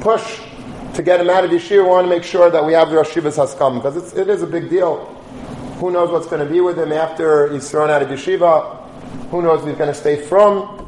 [0.00, 0.45] push
[0.96, 2.96] to get him out of yeshiva, we want to make sure that we have the
[2.96, 5.04] Rosh Yeshiva's Haskam, because it's, it is a big deal.
[5.78, 8.82] Who knows what's going to be with him after he's thrown out of yeshiva?
[9.30, 10.78] Who knows where he's going to stay from?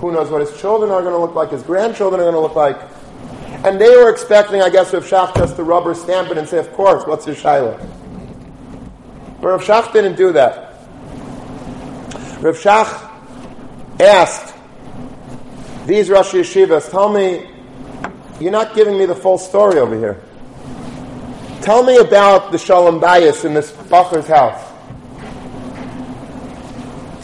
[0.00, 2.40] Who knows what his children are going to look like, his grandchildren are going to
[2.40, 2.78] look like?
[3.64, 6.58] And they were expecting, I guess, Rav Shach just to rubber stamp it and say,
[6.58, 7.76] of course, what's your Shiloh?
[9.40, 10.86] But Rav Shach didn't do that.
[12.40, 13.10] Rav Shach
[14.00, 14.54] asked
[15.86, 17.50] these Rosh Yeshivas, tell me
[18.40, 20.20] you're not giving me the full story over here.
[21.62, 24.64] Tell me about the Shalom Bayis in this Bacher's house.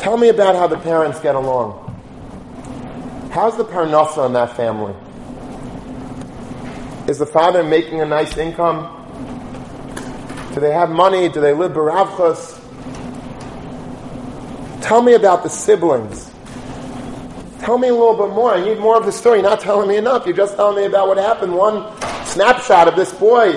[0.00, 1.80] Tell me about how the parents get along.
[3.32, 4.94] How's the parnasa in that family?
[7.08, 8.90] Is the father making a nice income?
[10.52, 11.28] Do they have money?
[11.28, 12.60] Do they live baravchas?
[14.82, 16.33] Tell me about the siblings.
[17.64, 18.52] Tell me a little bit more.
[18.52, 19.38] I need more of the story.
[19.38, 20.26] You're not telling me enough.
[20.26, 21.54] You're just telling me about what happened.
[21.54, 21.90] One
[22.26, 23.52] snapshot of this boy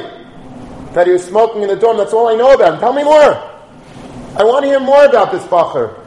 [0.94, 1.98] that he was smoking in the dorm.
[1.98, 2.80] That's all I know about him.
[2.80, 3.34] Tell me more.
[4.38, 6.00] I want to hear more about this bacher.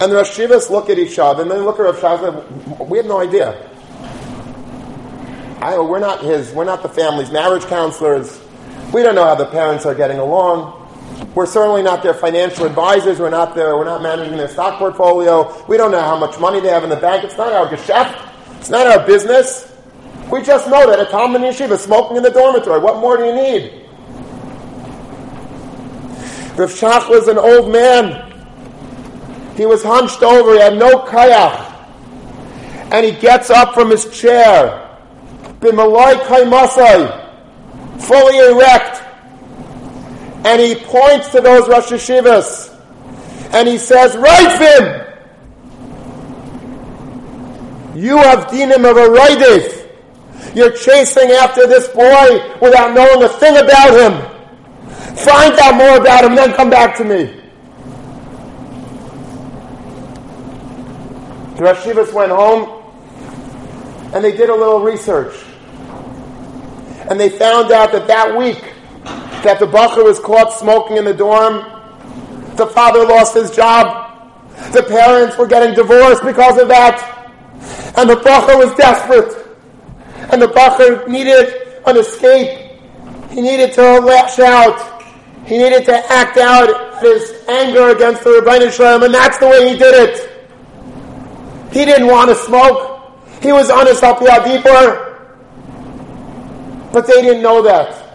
[0.00, 2.88] And the Rosh look at each other, and then look at Rav Shazna.
[2.88, 3.68] We have no idea.
[5.60, 6.52] I, we're not his.
[6.52, 8.40] We're not the family's marriage counselors.
[8.94, 10.77] We don't know how the parents are getting along.
[11.34, 13.18] We're certainly not their financial advisors.
[13.18, 15.64] We're not their, we're not managing their stock portfolio.
[15.66, 17.24] We don't know how much money they have in the bank.
[17.24, 18.28] It's not our geschäft.
[18.58, 19.72] It's not our business.
[20.30, 22.80] We just know that a Talmid Yeshiva smoking in the dormitory.
[22.80, 23.86] What more do you need?
[26.58, 28.24] Rav Shach was an old man.
[29.56, 30.54] He was hunched over.
[30.54, 31.66] He had no kayach.
[32.92, 34.88] And he gets up from his chair.
[35.60, 37.26] B'malai kaimasai.
[38.00, 38.97] Fully erect
[40.44, 42.74] and he points to those Rosh Hashivas
[43.52, 45.06] and he says, Raifim!
[47.96, 50.54] You have dinim of a raidif.
[50.54, 55.16] You're chasing after this boy without knowing a thing about him.
[55.16, 57.24] Find out more about him, then come back to me.
[61.56, 62.84] The Rashivas went home
[64.14, 65.34] and they did a little research.
[67.10, 68.62] And they found out that that week
[69.42, 71.64] that the bacher was caught smoking in the dorm.
[72.56, 74.04] The father lost his job.
[74.72, 76.98] The parents were getting divorced because of that.
[77.96, 79.46] And the bacher was desperate.
[80.32, 82.80] And the bacher needed an escape.
[83.30, 85.02] He needed to lash out.
[85.46, 89.46] He needed to act out his anger against the Ribono Shel Olam, and that's the
[89.46, 91.72] way he did it.
[91.72, 93.12] He didn't want to smoke.
[93.40, 95.04] He was honest up deeper.
[96.92, 98.07] But they didn't know that.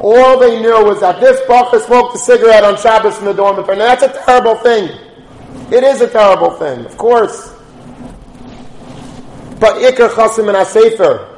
[0.00, 3.78] All they knew was that this bacher smoked a cigarette on Shabbos in the dormitory.
[3.78, 4.90] Now that's a terrible thing.
[5.72, 7.54] It is a terrible thing, of course.
[9.58, 11.36] But Iker Chasim and Asefer,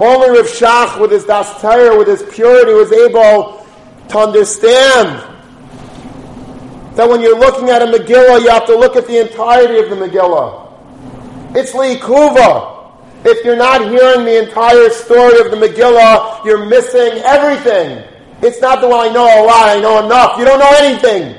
[0.00, 1.62] only Rav Shach with his Das
[1.98, 3.66] with his purity, was able
[4.08, 5.26] to understand
[6.96, 9.90] that when you're looking at a Megillah, you have to look at the entirety of
[9.90, 11.56] the Megillah.
[11.56, 12.79] It's Likuva.
[13.22, 18.02] If you're not hearing the entire story of the Megillah, you're missing everything.
[18.40, 20.38] It's not the one I know a lot, I know enough.
[20.38, 21.36] You don't know anything.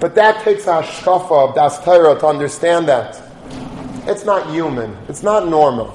[0.00, 3.22] But that takes a shkafa of Das Torah to understand that.
[4.06, 4.96] It's not human.
[5.08, 5.94] It's not normal.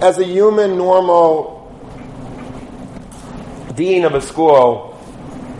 [0.00, 1.54] As a human, normal
[3.76, 4.95] dean of a school,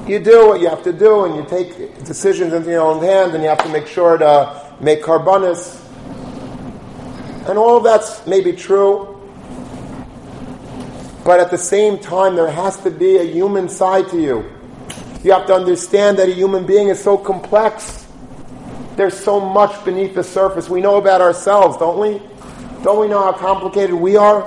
[0.09, 3.35] you do what you have to do, and you take decisions into your own hand,
[3.35, 5.83] and you have to make sure to make carbonis.
[7.49, 9.13] And all that's maybe true.
[11.25, 14.45] But at the same time, there has to be a human side to you.
[15.25, 18.07] You have to understand that a human being is so complex.
[18.95, 20.69] There's so much beneath the surface.
[20.69, 22.23] We know about ourselves, don't we?
[22.85, 24.43] Don't we know how complicated we are?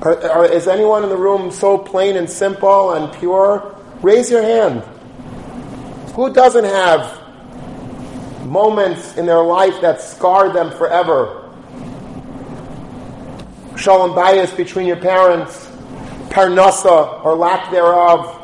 [0.00, 4.42] Are, are, is anyone in the room so plain and simple and pure Raise your
[4.42, 4.82] hand.
[6.16, 7.22] Who doesn't have
[8.44, 11.38] moments in their life that scar them forever?
[13.76, 15.66] Shalom Bayis between your parents,
[16.30, 18.38] parnasa or lack thereof,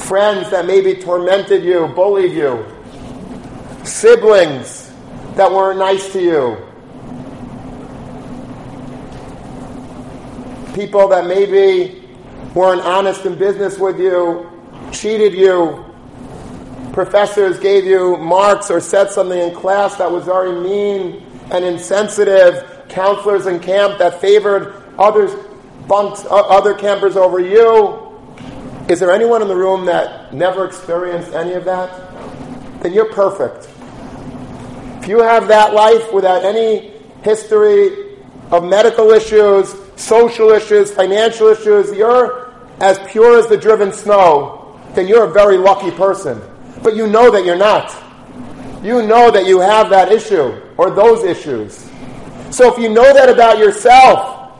[0.00, 2.64] friends that maybe tormented you, bullied you,
[3.84, 4.92] siblings
[5.34, 6.56] that weren't nice to you,
[10.74, 11.97] people that maybe
[12.54, 14.50] weren't honest in business with you,
[14.92, 15.84] cheated you,
[16.92, 22.86] professors gave you marks or said something in class that was very mean and insensitive,
[22.88, 25.32] counselors in camp that favored others,
[25.86, 28.04] bunks, other campers over you.
[28.88, 32.82] Is there anyone in the room that never experienced any of that?
[32.82, 33.68] Then you're perfect.
[35.02, 38.16] If you have that life without any history
[38.50, 45.08] of medical issues, social issues, financial issues, you're as pure as the driven snow, then
[45.08, 46.40] you're a very lucky person.
[46.82, 47.94] But you know that you're not.
[48.82, 51.90] You know that you have that issue or those issues.
[52.50, 54.50] So if you know that about yourself,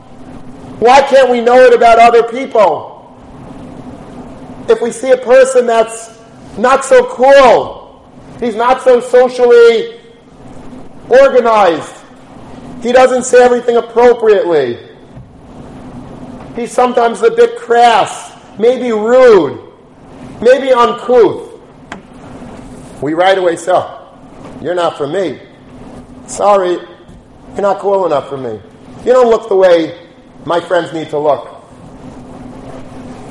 [0.79, 2.95] why can't we know it about other people?
[4.67, 6.19] If we see a person that's
[6.57, 8.09] not so cool,
[8.39, 9.99] he's not so socially
[11.09, 11.95] organized,
[12.81, 14.88] he doesn't say everything appropriately,
[16.59, 19.71] he's sometimes a bit crass, maybe rude,
[20.41, 21.59] maybe uncouth.
[23.01, 24.17] We right away say, oh,
[24.61, 25.39] You're not for me.
[26.27, 28.59] Sorry, you're not cool enough for me.
[29.05, 30.07] You don't look the way
[30.45, 31.55] my friends need to look.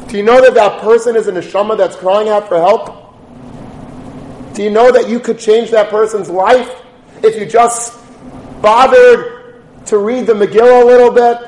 [0.08, 3.14] Do you know that that person is in a neshama that's crying out for help?
[4.54, 6.82] Do you know that you could change that person's life
[7.22, 7.98] if you just
[8.62, 11.47] bothered to read the Megillah a little bit,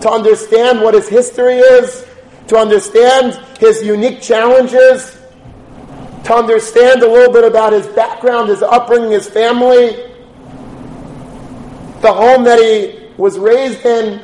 [0.00, 2.06] to understand what his history is,
[2.48, 5.18] to understand his unique challenges,
[6.24, 9.96] to understand a little bit about his background, his upbringing, his family,
[12.02, 14.20] the home that he was raised in.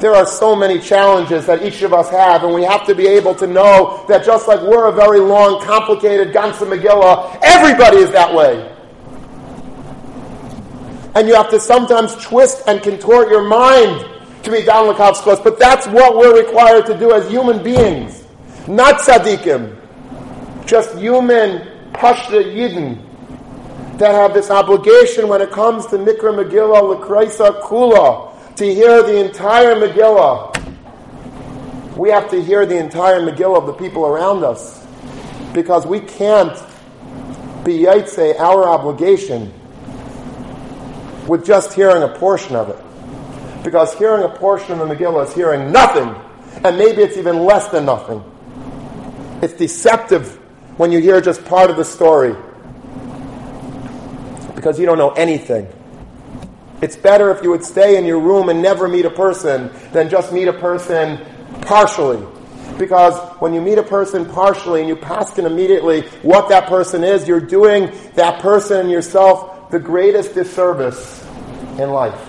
[0.00, 3.06] There are so many challenges that each of us have, and we have to be
[3.06, 8.10] able to know that just like we're a very long, complicated Gansa Megillah, everybody is
[8.12, 8.69] that way.
[11.14, 14.06] And you have to sometimes twist and contort your mind
[14.44, 18.24] to be down close, but that's what we're required to do as human beings,
[18.66, 19.76] not tzaddikim,
[20.66, 23.06] just human Pashta Yidden
[23.98, 29.22] that have this obligation when it comes to Mikra Megillah, Lekraisa Kula, to hear the
[29.22, 30.56] entire Megillah.
[31.96, 34.86] We have to hear the entire Megillah of the people around us.
[35.52, 36.56] Because we can't
[37.62, 39.52] be Yaitse, our obligation,
[41.30, 43.62] with just hearing a portion of it.
[43.62, 46.12] Because hearing a portion of the Megillah is hearing nothing,
[46.64, 48.20] and maybe it's even less than nothing.
[49.40, 50.40] It's deceptive
[50.76, 52.34] when you hear just part of the story
[54.56, 55.68] because you don't know anything.
[56.82, 60.08] It's better if you would stay in your room and never meet a person than
[60.08, 61.24] just meet a person
[61.62, 62.26] partially.
[62.76, 67.04] Because when you meet a person partially and you pass paskin immediately what that person
[67.04, 71.19] is, you're doing that person and yourself the greatest disservice
[71.80, 72.26] in life.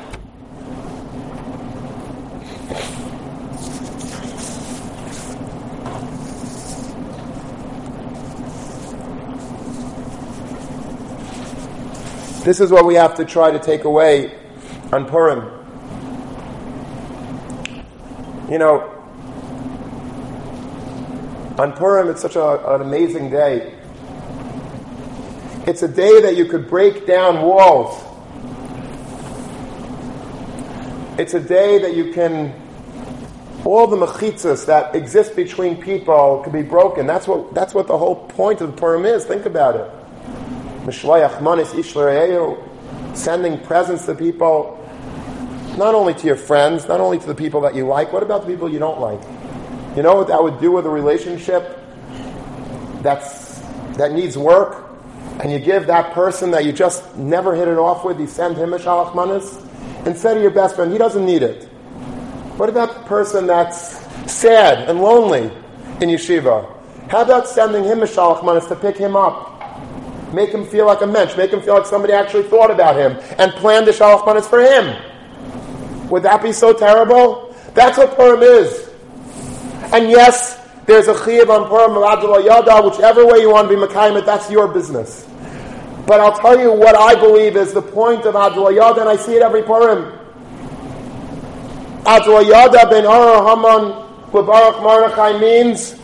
[12.45, 14.39] This is what we have to try to take away
[14.91, 15.59] on Purim.
[18.49, 18.87] You know,
[21.59, 23.75] on Purim, it's such a, an amazing day.
[25.67, 28.10] It's a day that you could break down walls.
[31.17, 32.53] It's a day that you can,
[33.65, 37.05] all the mechitzas that exist between people can be broken.
[37.05, 39.25] That's what, that's what the whole point of the Purim is.
[39.25, 39.89] Think about it
[43.13, 44.77] sending presents to people,
[45.77, 48.41] not only to your friends, not only to the people that you like, what about
[48.41, 49.21] the people you don't like?
[49.95, 51.79] You know what that would do with a relationship
[53.01, 53.59] that's,
[53.97, 54.89] that needs work?
[55.39, 58.57] And you give that person that you just never hit it off with, you send
[58.57, 59.13] him a shalach
[60.03, 60.91] manis instead of your best friend.
[60.91, 61.63] He doesn't need it.
[62.57, 63.97] What about the person that's
[64.31, 65.51] sad and lonely
[66.01, 66.77] in yeshiva?
[67.09, 69.49] How about sending him a shalach manis to pick him up?
[70.33, 71.35] Make him feel like a mensch.
[71.35, 74.61] Make him feel like somebody actually thought about him and planned the shalach manas for
[74.61, 74.95] him.
[76.09, 77.55] Would that be so terrible?
[77.73, 78.89] That's what Purim is.
[79.93, 81.95] And yes, there's a chiyuv on Purim
[82.45, 85.27] Yada, whichever way you want to be Makaimet, that's your business.
[86.05, 89.15] But I'll tell you what I believe is the point of Adla Yada, and I
[89.15, 90.17] see it every Purim.
[92.03, 95.95] Adla Yada ben Ara Haman Baruch Mordechai means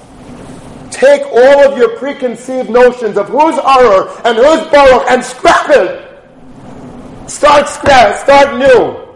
[0.92, 7.30] take all of your preconceived notions of who's Arur and who's Baruch and scrap it.
[7.30, 9.08] Start scrap, start new.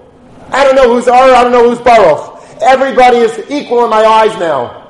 [0.52, 2.42] I don't know who's Arur, I don't know who's Baruch.
[2.62, 4.81] Everybody is equal in my eyes now.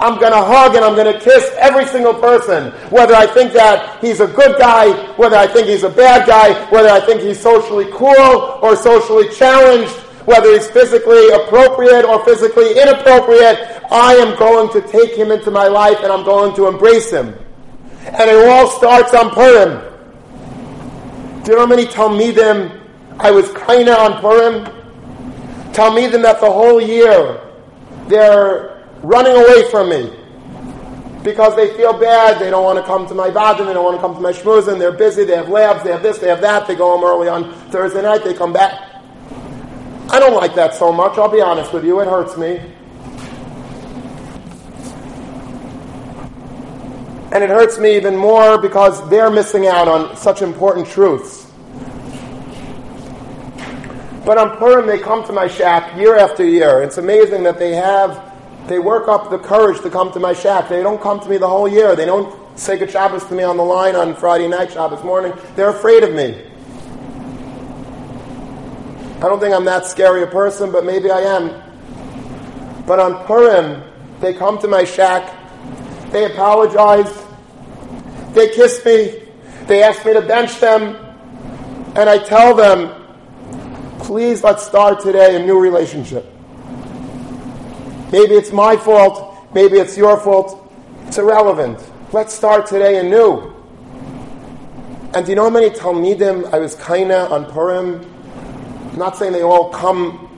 [0.00, 2.72] I'm going to hug and I'm going to kiss every single person.
[2.90, 6.52] Whether I think that he's a good guy, whether I think he's a bad guy,
[6.70, 9.94] whether I think he's socially cool or socially challenged,
[10.26, 15.68] whether he's physically appropriate or physically inappropriate, I am going to take him into my
[15.68, 17.34] life and I'm going to embrace him.
[18.06, 19.80] And it all starts on Purim.
[21.44, 22.80] Do you know how many Talmidim
[23.18, 24.64] I was kinda on Purim?
[25.72, 27.40] Talmidim that the whole year
[28.08, 28.73] they're
[29.04, 30.10] running away from me
[31.22, 32.40] because they feel bad.
[32.40, 33.66] They don't want to come to my vadim.
[33.66, 34.78] They don't want to come to my shmuzin.
[34.78, 35.24] They're busy.
[35.24, 35.84] They have labs.
[35.84, 36.18] They have this.
[36.18, 36.66] They have that.
[36.66, 38.24] They go home early on Thursday night.
[38.24, 38.72] They come back.
[40.10, 41.18] I don't like that so much.
[41.18, 42.00] I'll be honest with you.
[42.00, 42.60] It hurts me.
[47.32, 51.50] And it hurts me even more because they're missing out on such important truths.
[54.24, 56.82] But on Purim, they come to my shack year after year.
[56.82, 58.33] It's amazing that they have,
[58.66, 60.68] they work up the courage to come to my shack.
[60.68, 61.94] They don't come to me the whole year.
[61.94, 65.34] They don't say good Shabbos to me on the line on Friday night, Shabbos morning.
[65.54, 66.42] They're afraid of me.
[69.16, 72.84] I don't think I'm that scary a person, but maybe I am.
[72.86, 73.82] But on Purim,
[74.20, 75.34] they come to my shack.
[76.10, 77.24] They apologize.
[78.32, 79.22] They kiss me.
[79.66, 80.96] They ask me to bench them.
[81.96, 83.02] And I tell them,
[84.00, 86.33] please let's start today a new relationship.
[88.14, 89.34] Maybe it's my fault.
[89.54, 90.70] Maybe it's your fault.
[91.08, 91.80] It's irrelevant.
[92.12, 93.52] Let's start today anew.
[95.14, 98.08] And do you know how many Talmidim I was kinda on Purim?
[98.92, 100.30] I'm not saying they all come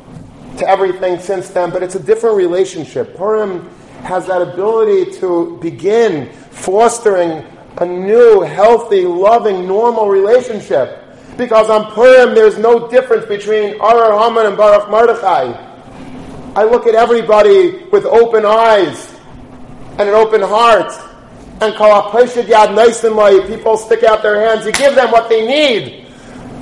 [0.56, 3.14] to everything since then, but it's a different relationship.
[3.14, 3.68] Purim
[4.04, 7.44] has that ability to begin fostering
[7.76, 11.04] a new, healthy, loving, normal relationship.
[11.36, 15.75] Because on Purim, there's no difference between Arur Haman and Baruch Mordechai.
[16.56, 19.14] I look at everybody with open eyes
[19.98, 20.90] and an open heart.
[21.60, 23.46] And call up Peshad yad nice and light.
[23.46, 24.64] people stick out their hands.
[24.64, 26.06] You give them what they need.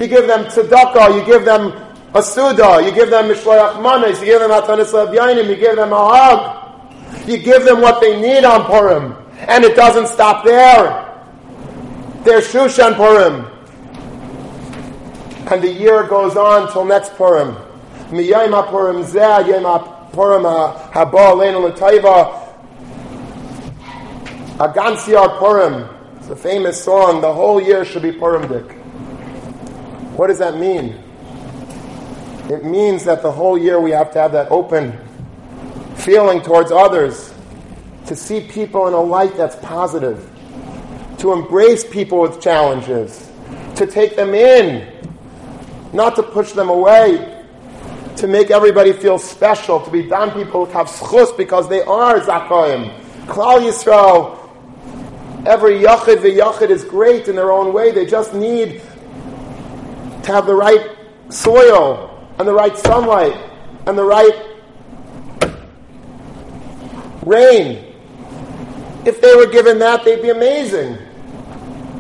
[0.01, 1.17] You give them tzedakah.
[1.17, 1.73] You give them
[2.13, 2.83] a suda.
[2.85, 4.19] You give them mishloach manes.
[4.19, 7.29] You give them atanis You give them a hug.
[7.29, 9.17] You give them what they need on Purim.
[9.47, 11.23] And it doesn't stop there.
[12.25, 13.47] There's Shushan Purim.
[15.53, 17.64] And the year goes on till next Purim.
[18.11, 22.53] Miyayim Purim Zeh, Yayim Purim Haba Aleinu L'Taiva.
[24.59, 25.89] Agansiar Purim.
[26.17, 27.21] It's a famous song.
[27.21, 28.73] The whole year should be Purimdik.
[30.17, 31.01] What does that mean?
[32.49, 34.99] It means that the whole year we have to have that open
[35.97, 37.33] feeling towards others,
[38.07, 40.31] to see people in a light that's positive
[41.25, 43.31] to embrace people with challenges,
[43.77, 44.87] to take them in,
[45.95, 47.34] not to push them away,
[48.17, 52.21] to make everybody feel special, to be done people to have schus because they are
[52.21, 53.01] zakayim.
[53.27, 57.91] Klal Yisrael, every yachid yachid is great in their own way.
[57.91, 58.81] They just need
[60.23, 60.97] to have the right
[61.29, 63.37] soil and the right sunlight
[63.87, 64.35] and the right
[67.25, 67.95] rain.
[69.05, 70.99] If they were given that, they'd be amazing.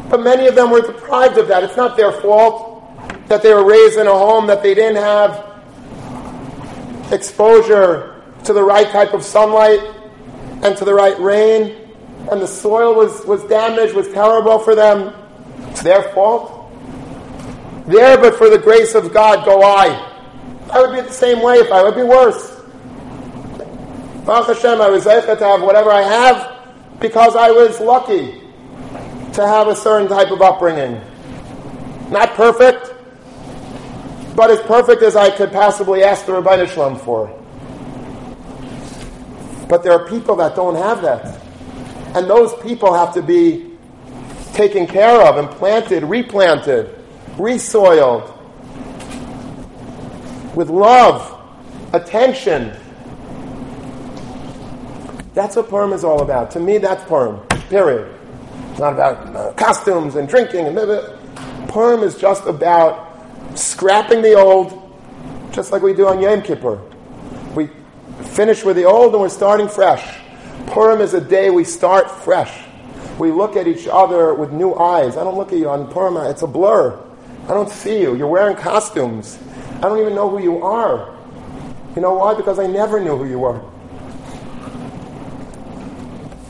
[0.08, 1.64] But many of them were deprived of that.
[1.64, 2.70] It's not their fault
[3.28, 5.53] that they were raised in a home that they didn't have
[7.10, 9.80] exposure to the right type of sunlight
[10.62, 11.76] and to the right rain,
[12.30, 15.14] and the soil was, was damaged, was terrible for them.
[15.70, 16.72] It's their fault.
[17.86, 20.12] There, but for the grace of God, go I.
[20.72, 22.62] I would be the same way if I would be worse.
[24.24, 28.40] Baruch Hashem, I was able to have whatever I have because I was lucky
[29.34, 31.00] to have a certain type of upbringing.
[32.10, 32.93] Not perfect,
[34.34, 37.40] but as perfect as I could possibly ask the Ribono Shel Olam for.
[39.68, 41.40] But there are people that don't have that.
[42.16, 43.72] And those people have to be
[44.52, 46.94] taken care of and planted, replanted,
[47.38, 48.30] resoiled
[50.54, 51.40] with love,
[51.92, 52.72] attention.
[55.34, 56.52] That's what Purim is all about.
[56.52, 57.40] To me, that's Purim.
[57.68, 58.14] Period.
[58.70, 60.76] It's not about uh, costumes and drinking and
[61.68, 63.13] Purim is just about
[63.54, 64.80] scrapping the old,
[65.52, 66.80] just like we do on Yom Kippur.
[67.54, 67.70] We
[68.22, 70.18] finish with the old and we're starting fresh.
[70.66, 72.64] Purim is a day we start fresh.
[73.18, 75.16] We look at each other with new eyes.
[75.16, 77.00] I don't look at you on Purim, it's a blur.
[77.44, 78.16] I don't see you.
[78.16, 79.38] You're wearing costumes.
[79.76, 81.14] I don't even know who you are.
[81.94, 82.34] You know why?
[82.34, 83.60] Because I never knew who you were.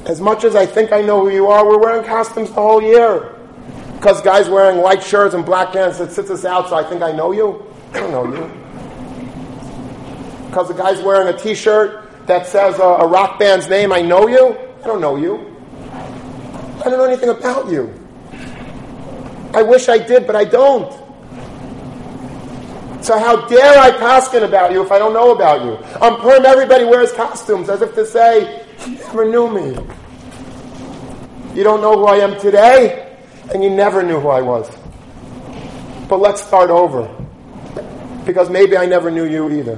[0.06, 2.80] As much as I think I know who you are, we're wearing costumes the whole
[2.80, 3.33] year.
[4.04, 7.00] Because guys wearing white shirts and black pants that sits us out, so I think
[7.00, 7.64] I know you.
[7.94, 8.50] I don't know you.
[10.46, 14.28] Because the guy's wearing a t-shirt that says a, a rock band's name, I know
[14.28, 14.58] you?
[14.82, 15.56] I don't know you.
[15.90, 17.98] I don't know anything about you.
[19.54, 20.92] I wish I did, but I don't.
[23.02, 25.78] So how dare I paskin about you if I don't know about you?
[26.02, 29.70] On Purim, everybody wears costumes as if to say, you never knew me.
[31.54, 33.03] You don't know who I am today,
[33.52, 34.70] and you never knew who I was.
[36.08, 37.08] But let's start over.
[38.24, 39.76] Because maybe I never knew you either.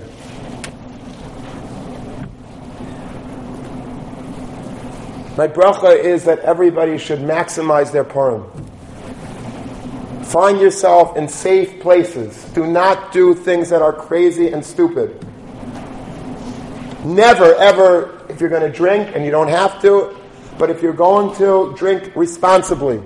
[5.37, 8.45] My bracha is that everybody should maximize their Purim.
[10.25, 12.45] Find yourself in safe places.
[12.55, 15.23] Do not do things that are crazy and stupid.
[17.05, 20.17] Never, ever, if you're going to drink, and you don't have to,
[20.59, 23.01] but if you're going to, drink responsibly.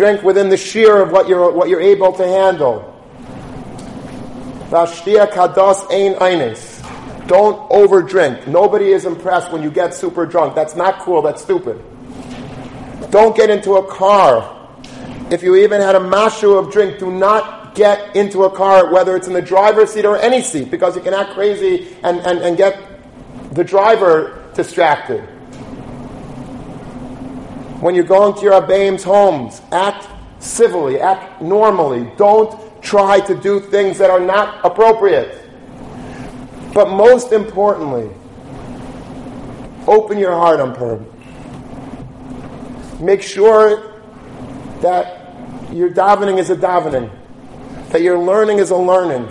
[0.00, 2.86] Drink within the shear of what you're, what you're able to handle.
[7.26, 8.46] Don't overdrink.
[8.46, 10.54] Nobody is impressed when you get super drunk.
[10.54, 11.20] That's not cool.
[11.20, 11.84] That's stupid.
[13.10, 14.70] Don't get into a car.
[15.30, 19.14] If you even had a mashu of drink, do not get into a car, whether
[19.16, 22.38] it's in the driver's seat or any seat, because you can act crazy and, and,
[22.38, 22.80] and get
[23.52, 25.28] the driver distracted.
[27.80, 30.06] When you're going to your Abaim's homes, act
[30.42, 32.12] civilly, act normally.
[32.16, 35.48] Don't try to do things that are not appropriate.
[36.74, 38.10] But most importantly,
[39.86, 41.06] open your heart on Purim.
[43.00, 43.94] Make sure
[44.82, 47.10] that your davening is a davening,
[47.90, 49.28] that your learning is a learning.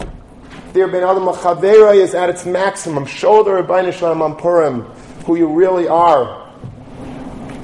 [0.73, 3.05] There ben adam is at its maximum.
[3.05, 4.81] Show the Ribono Shel Olam on Purim
[5.26, 6.39] who you really are.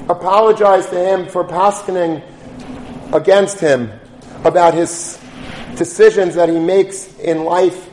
[0.08, 2.22] Apologize to him for paskening
[3.12, 3.92] against him
[4.44, 5.18] about his
[5.76, 7.90] decisions that he makes in life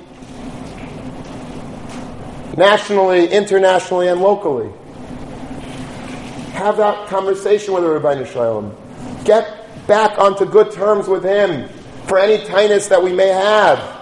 [2.58, 4.72] nationally, internationally, and locally.
[6.54, 9.26] Have that conversation with Ribono Shel Olam.
[9.26, 11.68] Get back onto good terms with him
[12.08, 14.02] for any tightness that we may have.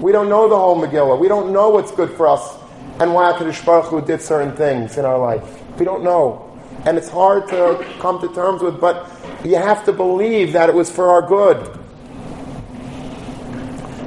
[0.00, 1.18] We don't know the whole Megillah.
[1.18, 2.56] We don't know what's good for us
[3.00, 5.62] and why HaKadosh Baruch Hu did certain things in our life.
[5.78, 6.47] We don't know.
[6.88, 9.12] And it's hard to come to terms with, but
[9.44, 11.78] you have to believe that it was for our good.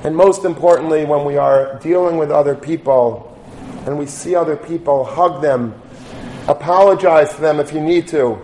[0.03, 3.37] And most importantly, when we are dealing with other people,
[3.85, 5.79] and we see other people, hug them,
[6.47, 8.39] apologize to them if you need to.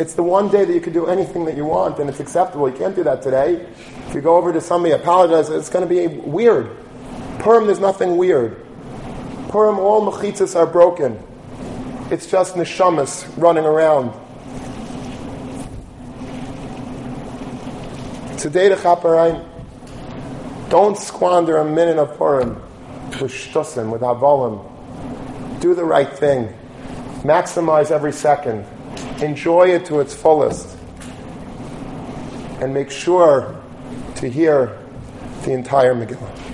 [0.00, 2.68] It's the one day that you can do anything that you want and it's acceptable.
[2.68, 3.68] You can't do that today.
[4.08, 6.76] If you go over to somebody, apologize, it's going to be weird.
[7.38, 8.66] Purim, there's nothing weird.
[9.50, 11.22] Purim, all mechitzas are broken.
[12.10, 14.12] It's just neshamas running around.
[18.38, 19.44] Today, the chaparine,
[20.68, 22.54] don't squander a minute of Purim
[23.20, 24.72] with shtusim, with avolim
[25.60, 26.52] do the right thing,
[27.22, 28.64] maximize every second,
[29.20, 30.76] enjoy it to its fullest,
[32.60, 33.60] and make sure
[34.16, 34.78] to hear
[35.42, 36.45] the entire Megillah.